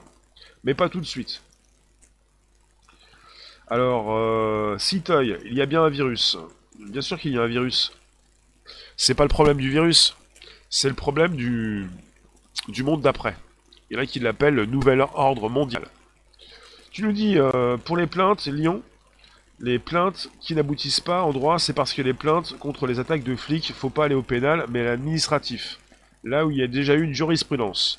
[0.65, 1.43] Mais pas tout de suite.
[3.69, 6.37] Alors, euh, Citoy, il y a bien un virus.
[6.79, 7.93] Bien sûr qu'il y a un virus.
[8.97, 10.17] C'est pas le problème du virus,
[10.71, 11.89] c'est le problème du,
[12.69, 13.37] du monde d'après.
[13.91, 15.85] Il y en a qui l'appellent le nouvel ordre mondial.
[16.95, 18.81] Tu nous dis, euh, pour les plaintes, Lyon,
[19.59, 23.25] les plaintes qui n'aboutissent pas en droit, c'est parce que les plaintes contre les attaques
[23.25, 25.81] de flics, faut pas aller au pénal, mais à l'administratif.
[26.23, 27.99] Là où il y a déjà eu une jurisprudence.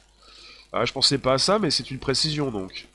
[0.72, 2.88] Ah, je pensais pas à ça, mais c'est une précision donc.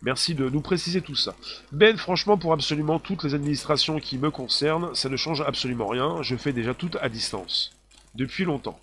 [0.00, 1.34] Merci de nous préciser tout ça.
[1.72, 6.22] Ben, franchement, pour absolument toutes les administrations qui me concernent, ça ne change absolument rien.
[6.22, 7.72] Je fais déjà tout à distance.
[8.14, 8.78] Depuis longtemps.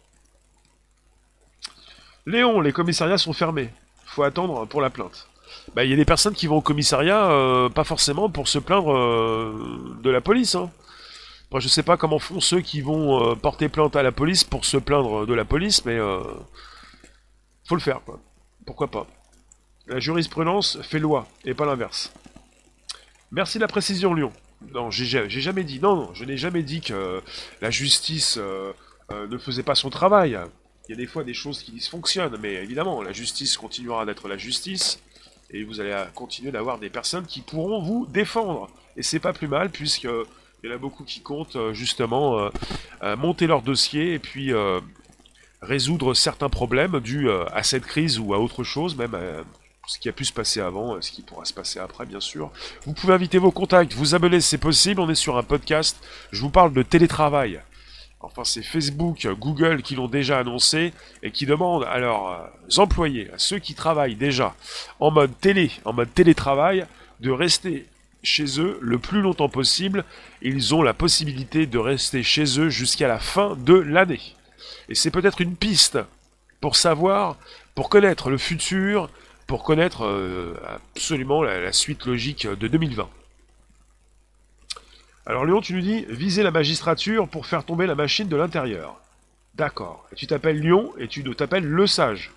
[2.25, 3.69] Léon, les commissariats sont fermés.
[4.03, 5.30] Faut attendre pour la plainte.
[5.75, 8.59] Bah, il y a des personnes qui vont au commissariat, euh, pas forcément pour se
[8.59, 10.55] plaindre euh, de la police.
[10.55, 10.69] Hein.
[11.47, 14.43] Après, je sais pas comment font ceux qui vont euh, porter plainte à la police
[14.43, 15.97] pour se plaindre de la police, mais
[17.67, 18.19] faut le faire, quoi.
[18.65, 19.07] Pourquoi pas.
[19.87, 22.11] La jurisprudence fait loi, et pas l'inverse.
[23.31, 24.31] Merci de la précision, Lyon.
[24.73, 25.79] Non, j'ai jamais dit.
[25.79, 27.21] Non, non, je n'ai jamais dit que
[27.61, 28.37] la justice
[29.09, 30.37] ne faisait pas son travail.
[30.87, 34.27] Il y a des fois des choses qui dysfonctionnent, mais évidemment, la justice continuera d'être
[34.27, 35.01] la justice,
[35.51, 38.69] et vous allez continuer d'avoir des personnes qui pourront vous défendre.
[38.97, 40.07] Et c'est pas plus mal, puisque
[40.63, 42.49] il y en a beaucoup qui comptent euh, justement
[43.17, 44.51] monter leur dossier et puis
[45.61, 49.17] résoudre certains problèmes dus à cette crise ou à autre chose, même
[49.87, 52.51] ce qui a pu se passer avant, ce qui pourra se passer après, bien sûr.
[52.85, 55.01] Vous pouvez inviter vos contacts, vous abonner, c'est possible.
[55.01, 55.97] On est sur un podcast.
[56.31, 57.61] Je vous parle de télétravail.
[58.23, 63.29] Enfin, c'est Facebook, Google qui l'ont déjà annoncé et qui demandent à leurs euh, employés,
[63.33, 64.55] à ceux qui travaillent déjà
[64.99, 66.85] en mode télé, en mode télétravail,
[67.19, 67.87] de rester
[68.23, 70.05] chez eux le plus longtemps possible.
[70.41, 74.35] Ils ont la possibilité de rester chez eux jusqu'à la fin de l'année.
[74.89, 75.97] Et c'est peut-être une piste
[76.59, 77.37] pour savoir,
[77.73, 79.09] pour connaître le futur
[79.51, 80.55] pour connaître euh,
[80.95, 83.09] absolument la, suite logique de 2020.
[85.25, 88.99] Alors Léon, tu nous dis, viser la magistrature pour faire tomber la machine de l'intérieur.
[89.55, 90.07] D'accord.
[90.15, 92.31] tu t'appelles Lyon et tu t'appelles Le Sage.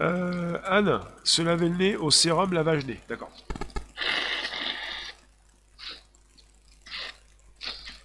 [0.00, 3.00] Euh, Anne, se laver le nez au sérum lavage-nez.
[3.08, 3.30] D'accord.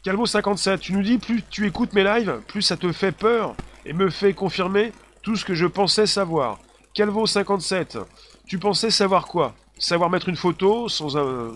[0.06, 3.94] Calvo57, tu nous dis, plus tu écoutes mes lives, plus ça te fait peur et
[3.94, 4.92] me fait confirmer
[5.22, 6.60] tout ce que je pensais savoir.
[6.96, 8.04] Calvo57,
[8.46, 9.56] tu pensais savoir quoi?
[9.80, 11.54] Savoir mettre une photo sans un...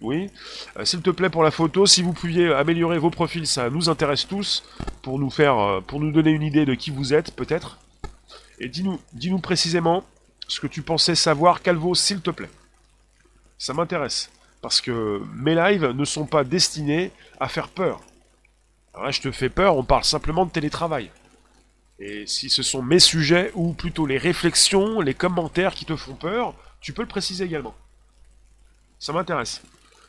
[0.00, 0.30] Oui.
[0.76, 3.88] Euh, S'il te plaît pour la photo, si vous pouviez améliorer vos profils, ça nous
[3.88, 4.64] intéresse tous
[5.02, 7.78] pour nous faire, euh, pour nous donner une idée de qui vous êtes, peut-être.
[8.58, 10.04] Et dis-nous, dis-nous précisément
[10.48, 12.50] ce que tu pensais savoir, Calvo, s'il te plaît.
[13.58, 14.30] Ça m'intéresse
[14.60, 18.00] parce que mes lives ne sont pas destinés à faire peur.
[18.94, 21.10] Alors là, je te fais peur, on parle simplement de télétravail.
[21.98, 26.14] Et si ce sont mes sujets ou plutôt les réflexions, les commentaires qui te font
[26.14, 27.74] peur, tu peux le préciser également.
[28.98, 29.62] Ça m'intéresse.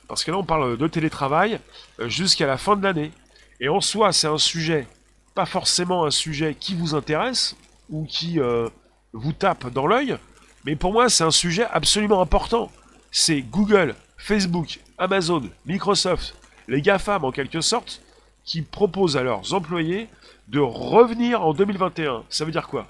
[0.08, 1.60] Parce que là, on parle de télétravail
[2.00, 3.12] euh, jusqu'à la fin de l'année.
[3.60, 4.88] Et en soi, c'est un sujet,
[5.34, 7.56] pas forcément un sujet qui vous intéresse
[7.90, 8.68] ou qui euh,
[9.14, 10.18] vous tape dans l'œil,
[10.66, 12.72] mais pour moi, c'est un sujet absolument important.
[13.12, 16.36] C'est Google, Facebook, Amazon, Microsoft,
[16.68, 18.02] les GAFAM en quelque sorte,
[18.44, 20.10] qui proposent à leurs employés
[20.48, 22.24] de revenir en 2021.
[22.30, 22.88] Ça veut dire quoi?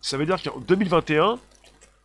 [0.00, 1.38] Ça veut dire qu'en 2021,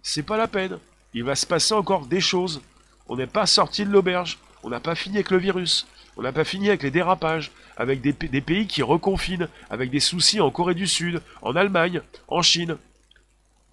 [0.04, 0.78] c'est pas la peine.
[1.14, 2.62] Il va se passer encore des choses.
[3.10, 4.38] On n'est pas sorti de l'auberge.
[4.64, 5.88] On n'a pas fini avec le virus.
[6.16, 10.42] On n'a pas fini avec les dérapages, avec des, pays qui reconfinent, avec des soucis
[10.42, 12.78] en Corée du Sud, en Allemagne, en Chine,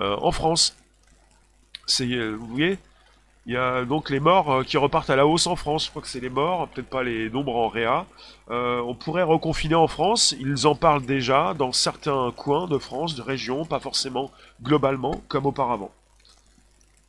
[0.01, 0.77] euh, en France.
[2.01, 2.79] Euh, vous voyez,
[3.47, 5.87] il y a donc les morts euh, qui repartent à la hausse en France.
[5.87, 8.07] Je crois que c'est les morts, peut-être pas les nombres en réa.
[8.49, 10.35] on pourrait reconfiner en France.
[10.39, 14.31] Ils en parlent déjà dans certains coins de France, de régions, pas forcément
[14.63, 15.91] globalement comme auparavant.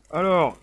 [0.10, 0.58] Alors,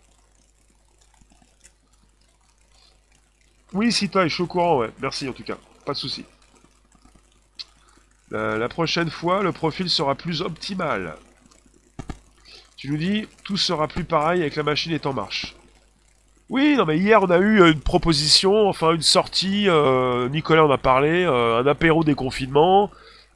[3.74, 4.90] Oui, si toi, je suis au courant, ouais.
[5.02, 5.56] Merci en tout cas.
[5.84, 6.24] Pas de souci.
[8.30, 11.14] La, prochaine fois, le profil sera plus optimal.
[12.76, 15.54] Tu nous dis, tout sera plus pareil avec la machine est en marche.
[16.50, 20.70] Oui, non mais hier on a eu une proposition, enfin une sortie, euh, Nicolas en
[20.70, 22.90] a parlé, euh, un apéro déconfinement.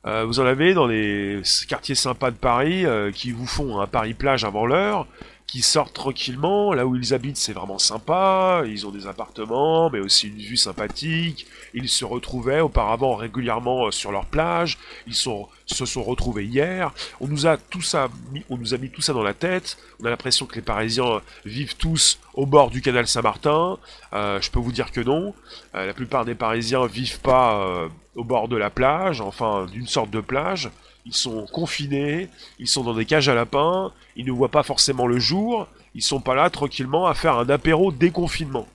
[0.07, 4.44] Euh, vous en avez dans les quartiers sympas de Paris qui vous font un Paris-Plage
[4.44, 5.07] avant l'heure
[5.49, 6.73] qui sortent tranquillement.
[6.75, 8.63] Là où ils habitent, c'est vraiment sympa.
[8.67, 11.47] Ils ont des appartements, mais aussi une vue sympathique.
[11.75, 14.79] Ils se retrouvaient auparavant régulièrement euh, sur leur plage.
[15.07, 16.93] Ils se sont retrouvés hier.
[17.21, 19.79] On nous a tout ça, mis, on nous a mis tout ça dans la tête.
[20.01, 23.79] On a l'impression que les Parisiens vivent tous au bord du canal Saint-Martin.
[24.13, 25.35] Euh, je peux vous dire que non.
[25.75, 30.11] Euh, la plupart des Parisiens vivent pas au bord de la plage, enfin d'une sorte
[30.11, 30.71] de plage
[31.09, 35.07] ils sont confinés, ils sont dans des cages à lapins, ils ne voient pas forcément
[35.07, 38.68] le jour, ils sont pas là tranquillement à faire un apéro déconfinement.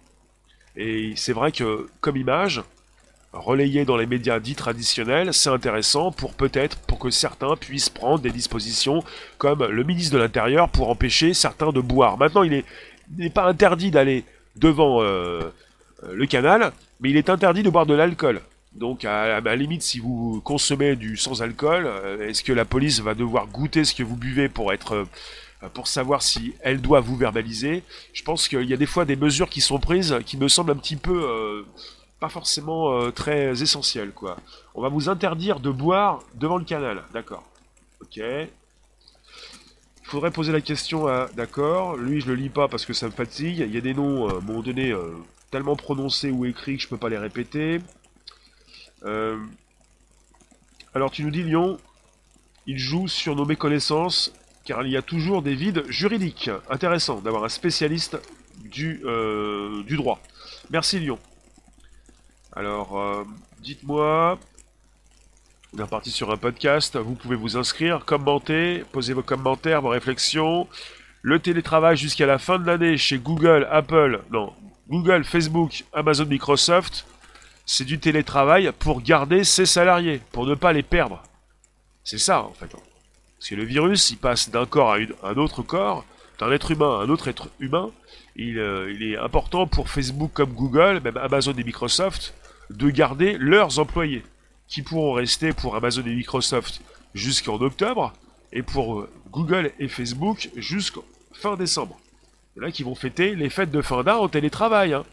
[0.76, 2.64] Et c'est vrai que, comme image,
[3.34, 8.20] relayé dans les médias dits traditionnels, c'est intéressant pour peut-être pour que certains puissent prendre
[8.20, 9.04] des dispositions
[9.38, 12.18] comme le ministre de l'Intérieur pour empêcher certains de boire.
[12.18, 12.64] Maintenant, il
[13.16, 15.52] n'est pas interdit d'aller devant euh,
[16.12, 18.42] le canal, mais il est interdit de boire de l'alcool.
[18.76, 23.14] Donc, à, la limite, si vous consommez du sans-alcool, euh, est-ce que la police va
[23.14, 25.06] devoir goûter ce que vous buvez pour être
[25.64, 27.84] euh, pour savoir si elle doit vous verbaliser?
[28.14, 30.72] Je pense qu'il y a des fois des mesures qui sont prises qui me semblent
[30.72, 31.64] un petit peu euh,
[32.20, 34.38] pas forcément très essentielles, quoi.
[34.76, 37.44] On va vous interdire de boire devant le canal, d'accord
[38.02, 38.16] Ok.
[38.18, 38.50] Il
[40.04, 41.28] faudrait poser la question à...
[41.36, 43.60] D'accord, lui je le lis pas parce que ça me fatigue.
[43.60, 44.96] Il y a des noms, à un donné,
[45.52, 47.82] tellement prononcés ou écrits que je peux pas les répéter.
[49.06, 49.38] Euh,
[50.94, 51.80] alors tu nous dis Lyon,
[52.68, 54.32] il joue sur nos méconnaissances
[54.66, 56.50] car il y a toujours des vides juridiques.
[56.70, 58.18] Intéressant d'avoir un spécialiste
[58.64, 60.22] du, euh, droit.
[60.70, 61.20] Merci Lyon.
[62.56, 63.24] Alors, euh,
[63.60, 64.40] dites-moi,
[65.74, 69.90] on est reparti sur un podcast, vous pouvez vous inscrire, commenter, poser vos commentaires, vos
[69.90, 70.68] réflexions.
[71.22, 74.54] Le télétravail jusqu'à la fin de l'année chez Google, Apple, non,
[74.88, 77.06] Google, Facebook, Amazon, Microsoft
[77.66, 81.22] c'est du télétravail pour garder ses salariés, pour ne pas les perdre.
[82.04, 82.68] C'est ça, en fait.
[82.68, 86.06] Parce que le virus, il passe d'un corps à, un autre corps,
[86.40, 87.92] d'un être humain à un autre être humain.
[88.36, 92.34] Il, euh, il, est important pour Facebook comme Google, même Amazon et Microsoft,
[92.70, 94.24] de garder leurs employés,
[94.68, 96.82] qui pourront rester pour Amazon et Microsoft
[97.14, 98.14] jusqu'en octobre,
[98.52, 102.00] et pour euh, Google et Facebook jusqu'en fin décembre.
[102.56, 104.94] là qui vont fêter les fêtes de fin d'an en télétravail.
[104.94, 105.04] Hein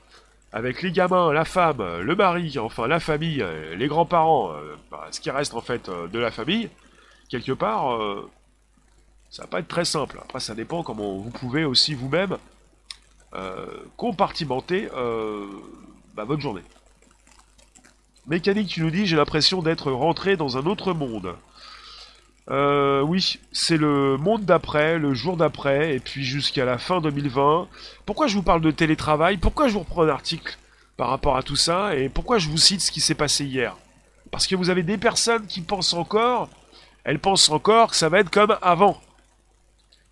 [0.53, 3.45] avec les gamins, la femme, le mari, enfin la famille,
[3.77, 6.69] les grands-parents, euh, bah, ce qui reste en fait euh, de la famille,
[7.29, 8.29] quelque part, euh,
[9.31, 10.19] ça va pas être très simple.
[10.23, 12.37] Après, ça dépend comment vous pouvez aussi vous-même
[13.97, 14.89] compartimenter
[16.15, 16.65] bah, votre journée.
[18.27, 21.37] Mécanique, tu nous dis, j'ai l'impression d'être rentré dans un autre monde.
[22.49, 27.69] Euh, oui, c'est le monde d'après, le jour d'après, et puis jusqu'à la fin 2020.
[28.07, 29.37] Pourquoi je vous parle de télétravail?
[29.37, 30.57] Pourquoi je vous reprends un article
[30.97, 31.95] par rapport à tout ça?
[31.97, 33.77] Et pourquoi je vous cite ce qui s'est passé hier?
[34.31, 36.49] Parce que vous avez des personnes qui pensent encore,
[37.05, 39.01] elles pensent encore que ça va être comme avant.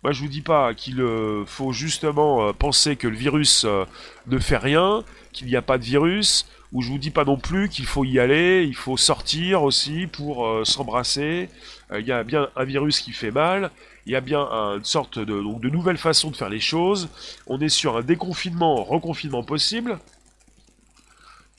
[0.03, 3.83] Moi, je vous dis pas qu'il euh, faut justement euh, penser que le virus euh,
[4.27, 7.37] ne fait rien, qu'il n'y a pas de virus, ou je vous dis pas non
[7.37, 11.49] plus qu'il faut y aller, il faut sortir aussi pour s'embrasser.
[11.97, 13.71] Il y a bien un virus qui fait mal,
[14.05, 17.09] il y a bien une sorte de, de nouvelle façon de faire les choses.
[17.47, 19.97] On est sur un déconfinement, reconfinement possible.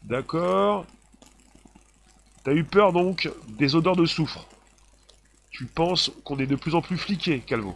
[0.04, 0.86] D'accord.
[2.44, 4.46] T'as eu peur donc des odeurs de soufre.
[5.50, 7.74] Tu penses qu'on est de plus en plus fliqué, Calvo.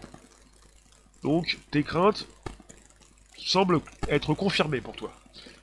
[1.24, 2.28] Donc, tes craintes
[3.38, 5.10] semblent être confirmées pour toi.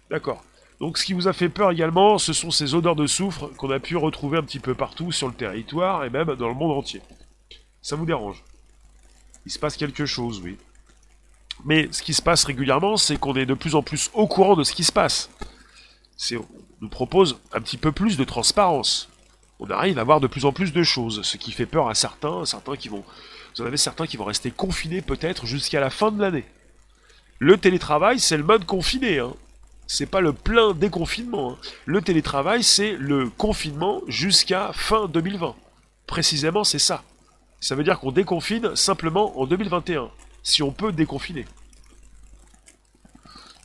[0.09, 0.43] D'accord.
[0.79, 3.69] Donc, ce qui vous a fait peur également, ce sont ces odeurs de soufre qu'on
[3.69, 6.77] a pu retrouver un petit peu partout sur le territoire et même dans le monde
[6.77, 7.01] entier.
[7.83, 8.43] Ça vous dérange?
[9.45, 10.57] Il se passe quelque chose, oui.
[11.63, 14.55] Mais ce qui se passe régulièrement, c'est qu'on est de plus en plus au courant
[14.55, 15.29] de ce qui se passe.
[16.31, 16.45] On
[16.81, 19.09] nous propose un petit peu plus de transparence.
[19.59, 21.93] On arrive à voir de plus en plus de choses, ce qui fait peur à
[21.93, 23.03] certains, certains qui vont
[23.55, 26.45] vous en avez certains qui vont rester confinés peut-être jusqu'à la fin de l'année.
[27.39, 29.19] Le télétravail, c'est le mode confiné.
[29.19, 29.33] Hein.
[29.87, 31.53] C'est pas le plein déconfinement.
[31.53, 31.57] Hein.
[31.85, 35.55] Le télétravail, c'est le confinement jusqu'à fin 2020.
[36.07, 37.03] Précisément, c'est ça.
[37.59, 40.09] Ça veut dire qu'on déconfine simplement en 2021,
[40.43, 41.45] si on peut déconfiner.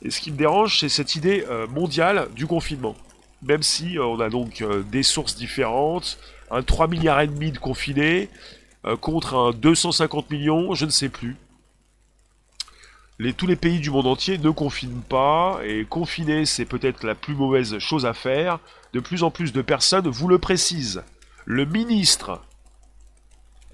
[0.01, 2.95] Et ce qui me dérange, c'est cette idée euh, mondiale du confinement.
[3.41, 6.19] Même si euh, on a donc euh, des sources différentes,
[6.51, 8.29] un 3 milliards et demi de confinés,
[8.95, 11.35] contre un 250 millions, je ne sais plus.
[13.35, 17.33] Tous les pays du monde entier ne confinent pas, et confiner c'est peut-être la plus
[17.33, 18.59] mauvaise chose à faire.
[18.93, 21.03] De plus en plus de personnes vous le précisent.
[21.45, 22.41] Le ministre,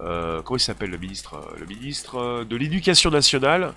[0.00, 3.74] euh, comment il s'appelle le ministre Le ministre de l'Éducation nationale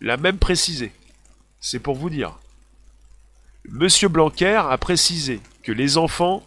[0.00, 0.92] l'a même précisé.
[1.60, 2.38] C'est pour vous dire.
[3.68, 6.44] Monsieur Blanquer a précisé que les enfants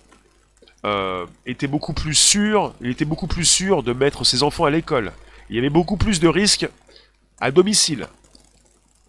[0.85, 4.69] euh, était beaucoup plus sûr, il était beaucoup plus sûr de mettre ses enfants à
[4.69, 5.11] l'école.
[5.49, 6.67] Il y avait beaucoup plus de risques
[7.41, 8.07] à domicile.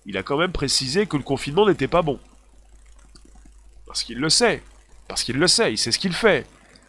[0.06, 2.18] Il a quand même précisé que le confinement n'était pas bon.
[3.86, 4.62] Parce qu'il le sait.
[5.06, 6.46] Parce qu'il le sait, il sait ce qu'il fait.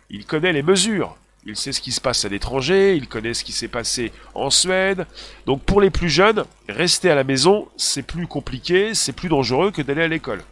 [0.09, 1.17] Il connaît les mesures.
[1.45, 4.51] Il sait ce qui se passe à l'étranger, il connaît ce qui s'est passé en
[4.51, 5.07] Suède.
[5.47, 9.71] Donc pour les plus jeunes, rester à la maison, c'est plus compliqué, c'est plus dangereux
[9.71, 10.43] que d'aller à l'école.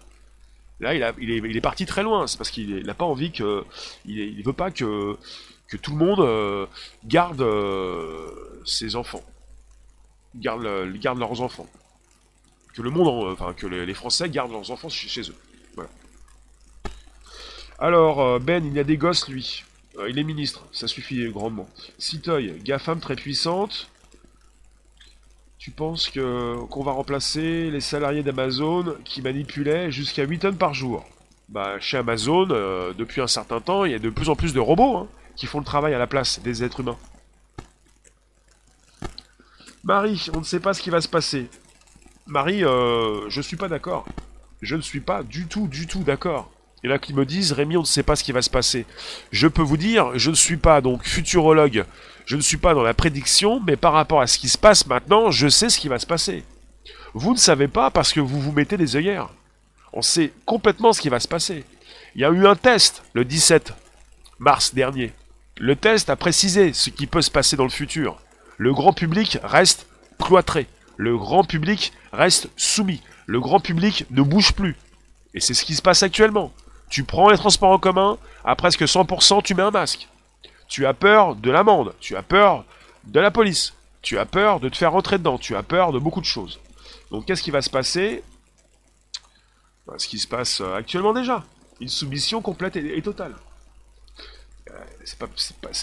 [0.79, 2.25] Là, il, est, parti très loin.
[2.27, 3.65] C'est parce qu'il n'a pas envie que.
[4.05, 5.17] Il, ne veut pas que,
[5.81, 6.65] tout le monde euh,
[7.05, 9.23] garde euh, ses enfants.
[10.35, 11.67] Garde, leurs enfants.
[12.73, 13.33] Que le monde.
[13.33, 15.35] Enfin, que les, Français gardent leurs enfants chez, eux.
[17.77, 19.63] Alors, euh, Ben, il y a des gosses, lui.
[20.07, 20.65] il est ministre.
[20.71, 21.69] Ça suffit grandement.
[21.97, 23.89] Citoy, GAFAM très puissante.
[25.59, 30.73] Tu penses que qu'on va remplacer les salariés d'Amazon qui manipulaient jusqu'à 8 tonnes par
[30.73, 31.05] jour?
[31.49, 34.53] Bah chez Amazon, euh, depuis un certain temps, il y a de plus en plus
[34.53, 36.97] de robots hein, qui font le travail à la place des êtres humains.
[39.83, 41.49] Marie, on ne sait pas ce qui va se passer.
[42.25, 44.05] Marie, euh, je suis pas d'accord.
[44.61, 46.49] Je ne suis pas du tout, du tout d'accord.
[46.83, 48.85] Et là qui me disent, Rémi, on ne sait pas ce qui va se passer.
[49.31, 51.83] Je peux vous dire, je ne suis pas donc futurologue,
[52.29, 54.85] je ne suis pas dans la prédiction, mais par rapport à ce qui se passe
[54.85, 56.43] maintenant, je sais ce qui va se passer.
[57.15, 59.29] Vous ne savez pas parce que vous vous mettez des œillères.
[59.93, 61.65] On sait complètement ce qui va se passer.
[62.13, 63.73] Il y a eu un test le 17
[64.37, 65.11] mars dernier.
[65.57, 68.21] Le test a précisé ce qui peut se passer dans le futur.
[68.59, 69.87] Le grand public reste
[70.23, 70.67] cloîtré.
[70.97, 73.01] Le grand public reste soumis.
[73.25, 74.75] Le grand public ne bouge plus.
[75.33, 76.53] Et c'est ce qui se passe actuellement.
[76.91, 80.07] Tu prends les transports en commun, à presque 100%, tu mets un masque.
[80.69, 82.63] Tu as peur de l'amende, tu as peur
[83.03, 85.99] de la police, tu as peur de te faire rentrer dedans, tu as peur de
[85.99, 86.59] beaucoup de choses.
[87.11, 88.23] Donc qu'est-ce qui va se passer?
[89.87, 91.43] Bah, Ce qui se passe euh, actuellement déjà.
[91.81, 93.35] Une soumission complète et, totale.
[94.69, 94.73] Euh,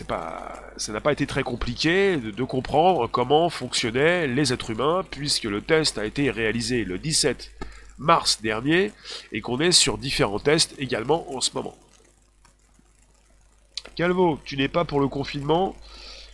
[0.07, 5.45] pas, ça n'a pas été très compliqué de, comprendre comment fonctionnaient les êtres humains, puisque
[5.45, 7.51] le test a été réalisé le 17
[7.99, 8.93] mars dernier
[9.33, 11.77] et qu'on est sur différents tests également en ce moment.
[13.97, 15.75] Calvo, tu n'es pas pour le confinement,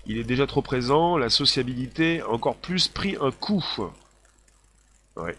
[0.06, 3.64] il est déjà trop présent, la sociabilité a encore plus pris un coup.
[5.14, 5.36] Ouais.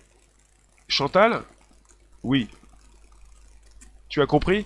[0.87, 1.43] Chantal?
[2.23, 2.47] Oui.
[4.07, 4.65] Tu as compris?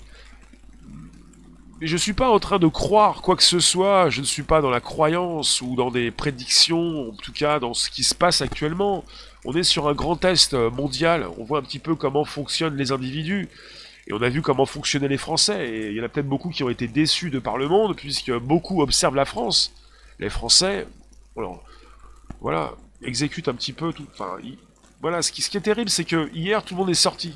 [1.82, 4.44] Mais je suis pas en train de croire quoi que ce soit, je ne suis
[4.44, 8.14] pas dans la croyance ou dans des prédictions, en tout cas dans ce qui se
[8.14, 9.04] passe actuellement.
[9.46, 12.92] On est sur un grand test mondial, on voit un petit peu comment fonctionnent les
[12.92, 13.50] individus.
[14.08, 16.50] Et on a vu comment fonctionnaient les Français, et il y en a peut-être beaucoup
[16.50, 19.74] qui ont été déçus de par le monde, puisque beaucoup observent la France.
[20.20, 20.88] Les Français,
[22.40, 22.72] voilà,
[23.04, 24.08] exécutent un petit peu tout.
[24.14, 24.38] Enfin,
[25.02, 27.36] voilà, ce qui, est terrible, c'est que hier, tout le monde est sorti.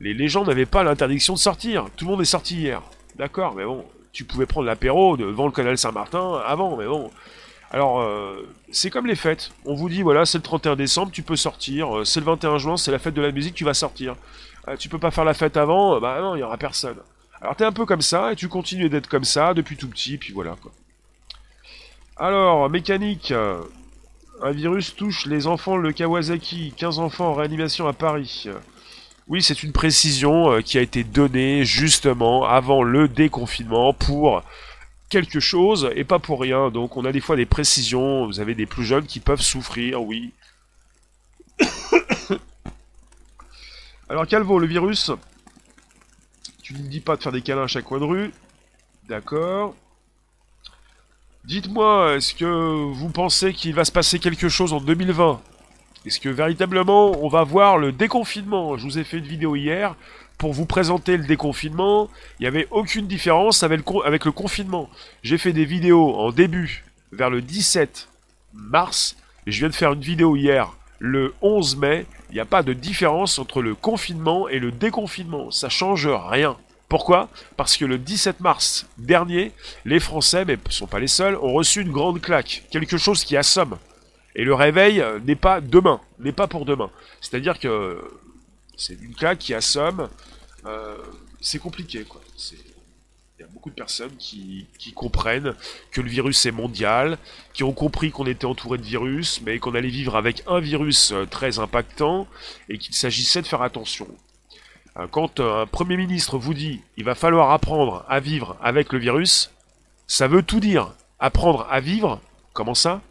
[0.00, 1.86] Les, gens n'avaient pas l'interdiction de sortir.
[1.96, 2.82] Tout le monde est sorti hier.
[3.14, 7.10] D'accord, mais bon, tu pouvais prendre l'apéro devant le canal Saint-Martin avant, mais bon.
[7.70, 9.52] Alors, euh, c'est comme les fêtes.
[9.64, 11.98] On vous dit, voilà, c'est le 31 décembre, tu peux sortir.
[11.98, 14.16] Euh, c'est le 21 juin, c'est la fête de la musique, tu vas sortir.
[14.68, 16.96] Euh, tu peux pas faire la fête avant, bah non, il y aura personne.
[17.40, 20.18] Alors, t'es un peu comme ça, et tu continues d'être comme ça depuis tout petit,
[20.18, 20.72] puis voilà, quoi.
[22.16, 23.32] Alors, mécanique.
[24.42, 26.72] Un virus touche les enfants le Kawasaki.
[26.76, 28.48] 15 enfants en réanimation à Paris.
[29.28, 34.42] Oui, c'est une précision qui a été donnée justement avant le déconfinement pour
[35.08, 36.70] quelque chose et pas pour rien.
[36.70, 40.02] Donc on a des fois des précisions, vous avez des plus jeunes qui peuvent souffrir,
[40.02, 40.32] oui.
[44.08, 45.10] Alors Calvo, le virus,
[46.62, 48.32] tu ne dis pas de faire des câlins à chaque coin de rue.
[49.08, 49.74] D'accord.
[51.44, 55.40] Dites-moi, est-ce que vous pensez qu'il va se passer quelque chose en 2020
[56.04, 58.76] Est-ce que véritablement on va voir le déconfinement?
[58.76, 59.96] Je vous ai fait une vidéo hier
[60.38, 63.84] pour vous présenter le déconfinement, il n'y avait aucune différence avec
[64.24, 64.90] le, confinement.
[65.22, 68.08] J'ai fait des vidéos en début, vers le 17
[68.52, 72.06] mars, et je viens de faire une vidéo hier, le 11 mai.
[72.36, 75.50] Il n'y a pas de différence entre le confinement et le déconfinement.
[75.50, 76.58] Ça change rien.
[76.86, 77.30] Pourquoi?
[77.56, 79.52] Parce que le 17 mars dernier,
[79.86, 83.24] les Français, mais ne sont pas les seuls, ont reçu une grande claque, quelque chose
[83.24, 83.78] qui assomme.
[84.34, 86.90] Et le réveil n'est pas demain, n'est pas pour demain.
[87.22, 88.06] C'est-à-dire que
[88.76, 90.10] c'est une claque qui assomme.
[90.66, 90.94] Euh,
[91.40, 92.20] c'est compliqué, quoi.
[93.38, 95.54] Il y a beaucoup de personnes qui, comprennent
[95.90, 97.18] que le virus est mondial,
[97.52, 101.12] qui ont compris qu'on était entouré de virus, mais qu'on allait vivre avec un virus
[101.12, 102.26] euh, très impactant
[102.70, 104.08] et qu'il s'agissait de faire attention.
[104.96, 108.98] Euh, quand un Premier ministre vous dit il va falloir apprendre à vivre avec le
[108.98, 109.50] virus,
[110.06, 110.94] ça veut tout dire.
[111.18, 112.22] Apprendre à vivre,
[112.54, 113.02] comment ça?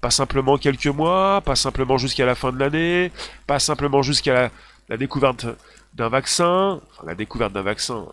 [0.00, 3.12] Pas simplement quelques mois, pas simplement jusqu'à la fin de l'année,
[3.46, 4.50] pas simplement jusqu'à
[4.88, 5.44] la, découverte
[5.92, 6.80] d'un vaccin.
[7.04, 8.06] La découverte d'un vaccin,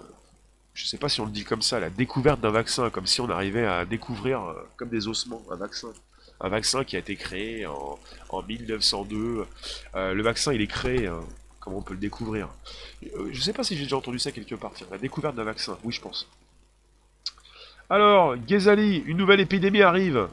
[0.74, 3.22] je sais pas si on le dit comme ça, la découverte d'un vaccin, comme si
[3.22, 5.90] on arrivait à découvrir, euh, comme des ossements, un vaccin.
[6.42, 8.00] Un vaccin qui a été créé en,
[8.42, 9.46] 1902.
[9.96, 11.22] Euh, le vaccin, il est créé, hein.
[11.60, 12.50] comment on peut le découvrir?
[13.16, 14.74] Euh, Je sais pas si j'ai déjà entendu ça quelque part.
[14.92, 16.28] La découverte d'un vaccin, oui, je pense.
[17.90, 20.28] Alors, Ghezali, une nouvelle épidémie arrive.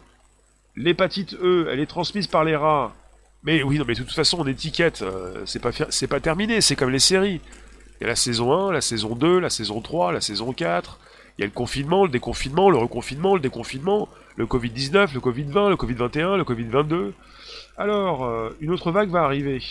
[0.75, 2.95] L'hépatite E, elle est transmise par les rats.
[3.43, 5.05] Mais oui, non, mais de toute façon, on étiquette.
[5.45, 7.41] C'est pas, c'est pas terminé, c'est comme les séries.
[8.01, 10.99] Il y a la saison 1, la saison 2, la saison 3, la saison 4.
[11.37, 15.69] Il y a le confinement, le déconfinement, le reconfinement, le déconfinement, le Covid-19, le Covid-20,
[15.71, 17.13] le Covid-21, le Covid-22.
[17.77, 19.63] Alors, euh, une autre vague va arriver.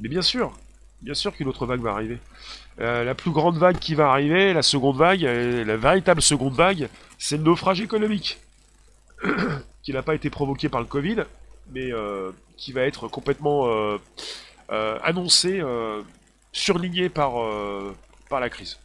[0.00, 0.52] Mais bien sûr,
[1.00, 2.18] bien sûr qu'une autre vague va arriver.
[2.80, 6.88] Euh, la plus grande vague qui va arriver, la seconde vague, la véritable seconde vague,
[7.18, 8.38] c'est le naufrage économique.
[9.82, 11.24] qui n'a pas été provoqué par le Covid,
[11.72, 13.98] mais euh, qui va être complètement euh,
[14.70, 15.62] euh, annoncé,
[16.52, 17.32] surligné par,
[18.28, 18.78] par la crise.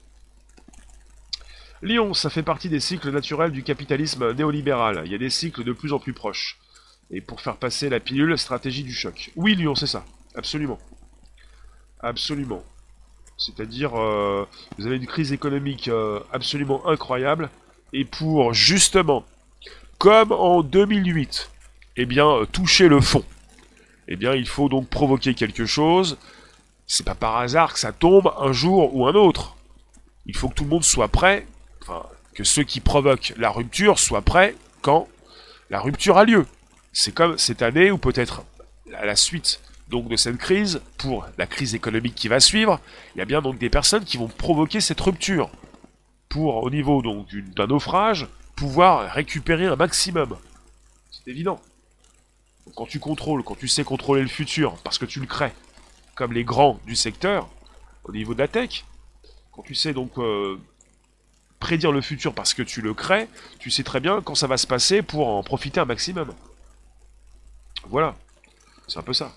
[1.81, 5.03] Lyon, ça fait partie des cycles naturels du capitalisme néolibéral.
[5.05, 6.57] Il y a des cycles de plus en plus proches.
[7.11, 9.31] Et pour faire passer la pilule, stratégie du choc.
[9.35, 10.03] Oui, Lyon, c'est ça.
[10.35, 10.79] Absolument.
[11.99, 12.63] Absolument.
[13.37, 15.89] C'est-à-dire, vous avez une crise économique
[16.31, 17.49] absolument incroyable.
[17.93, 19.23] Et pour justement
[19.97, 21.49] comme en 2008,
[21.97, 23.23] eh bien, euh, toucher le fond.
[24.07, 26.17] Eh bien, il faut donc provoquer quelque chose.
[26.87, 29.55] C'est pas par hasard que ça tombe un jour ou un autre.
[30.25, 31.45] Il faut que tout le monde soit prêt,
[32.33, 35.07] que ceux qui provoquent la rupture soient prêts quand
[35.69, 36.45] la rupture a lieu.
[36.93, 38.43] C'est comme cette année ou peut-être
[38.95, 39.59] à la suite
[39.89, 42.79] donc de cette crise, pour la crise économique qui va suivre,
[43.15, 45.49] il y a bien donc des personnes qui vont provoquer cette rupture.
[46.29, 50.37] Pour, au niveau donc d'un naufrage, pouvoir récupérer un maximum.
[51.11, 51.61] C'est évident.
[52.75, 55.53] Quand tu contrôles, quand tu sais contrôler le futur, parce que tu le crées,
[56.17, 57.47] comme les grands du secteur,
[58.03, 58.83] au niveau de la tech,
[59.51, 60.59] quand tu sais donc euh,
[61.59, 64.57] prédire le futur parce que tu le crées, tu sais très bien quand ça va
[64.57, 66.33] se passer pour en profiter un maximum.
[67.87, 68.15] Voilà.
[68.87, 69.31] C'est un peu ça.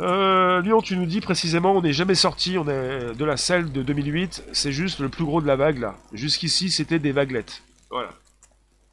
[0.00, 4.44] Euh, Lyon, tu nous dis précisément, on n'est jamais sorti de la selle de 2008,
[4.52, 5.96] c'est juste le plus gros de la vague là.
[6.12, 7.62] Jusqu'ici, c'était des vaguelettes.
[7.90, 8.10] Voilà.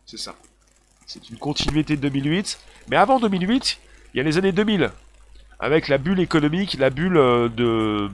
[0.05, 0.35] C'est ça.
[1.07, 2.59] C'est une continuité de 2008.
[2.89, 3.79] Mais avant 2008,
[4.13, 4.91] il y a les années 2000.
[5.61, 8.09] Avec la bulle économique, la bulle euh, de,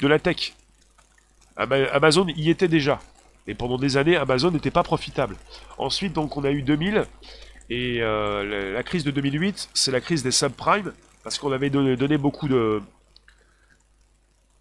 [0.00, 0.54] de la tech.
[1.56, 3.00] Amazon y était déjà.
[3.46, 5.36] Et pendant des années, Amazon n'était pas profitable.
[5.76, 7.04] Ensuite, donc, on a eu 2000.
[7.70, 10.92] Et euh, la crise de 2008, c'est la crise des subprimes
[11.22, 12.80] parce qu'on avait donné, beaucoup de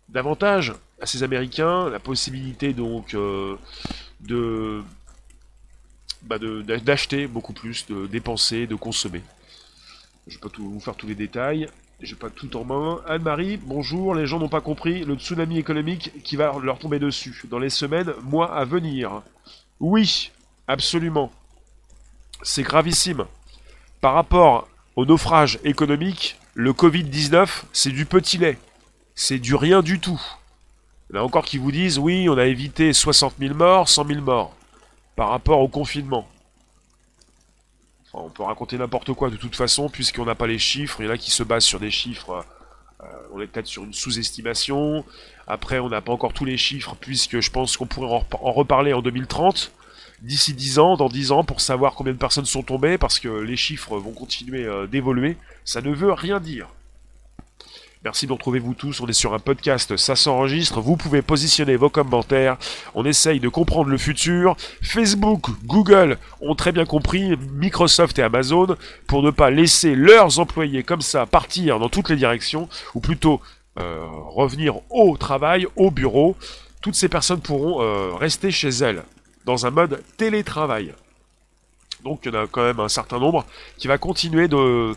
[0.09, 3.57] d'avantages à ces Américains, la possibilité donc euh,
[6.23, 9.21] bah, de d'acheter beaucoup plus, de dépenser, de consommer.
[10.27, 11.69] Je vais pas tout, vous faire tous les détails,
[12.01, 13.01] j'ai pas tout en main.
[13.07, 17.45] Anne-Marie, bonjour, les gens n'ont pas compris le tsunami économique qui va leur tomber dessus
[17.49, 19.21] dans les semaines, mois à venir.
[19.79, 20.31] Oui,
[20.67, 21.31] absolument.
[22.41, 23.25] c'est gravissime.
[24.01, 24.67] Par rapport
[24.97, 28.57] au naufrage économique, le Covid-19, c'est du petit lait.
[29.15, 30.21] C'est du rien du tout.
[31.09, 33.87] Il y en a encore qui vous disent, oui, on a évité 60 000 morts,
[33.87, 34.53] 100 000 morts,
[35.15, 36.27] par rapport au confinement.
[38.13, 41.01] On peut raconter n'importe quoi de toute façon, puisqu'on n'a pas les chiffres.
[41.01, 42.45] Il y en a qui se basent sur des chiffres.
[43.03, 45.05] Euh, on est peut-être sur une sous-estimation.
[45.45, 48.93] Après, on n'a pas encore tous les chiffres, puisque je pense qu'on pourrait en reparler
[48.93, 49.71] en 2030
[50.21, 53.27] d'ici 10 ans, dans 10 ans, pour savoir combien de personnes sont tombées, parce que
[53.27, 55.37] les chiffres vont continuer euh, d'évoluer.
[55.63, 56.69] Ça ne veut rien dire.
[58.07, 59.01] Merci de retrouver vous tous.
[59.01, 60.79] On est sur un podcast, ça s'enregistre.
[60.79, 62.55] Vous pouvez positionner vos commentaires.
[62.95, 64.55] On essaye de comprendre le futur.
[64.81, 68.77] Facebook, Google ont très bien compris, Microsoft et Amazon,
[69.07, 73.41] pour ne pas laisser leurs employés comme ça partir dans toutes les directions, ou plutôt
[73.77, 76.37] euh, revenir au travail, au bureau.
[76.79, 79.03] Toutes ces personnes pourront euh, rester chez elles
[79.43, 80.93] dans un mode télétravail.
[82.05, 83.45] Donc il y en a quand même un certain nombre
[83.77, 84.95] qui va continuer de,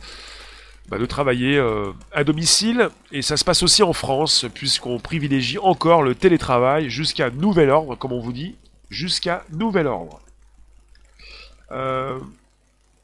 [0.90, 2.88] bah, de travailler euh, à domicile.
[3.12, 7.94] Et ça se passe aussi en France, puisqu'on privilégie encore le télétravail jusqu'à nouvel ordre,
[7.94, 8.56] comme on vous dit,
[8.90, 10.20] jusqu'à nouvel ordre.
[11.70, 12.18] Euh,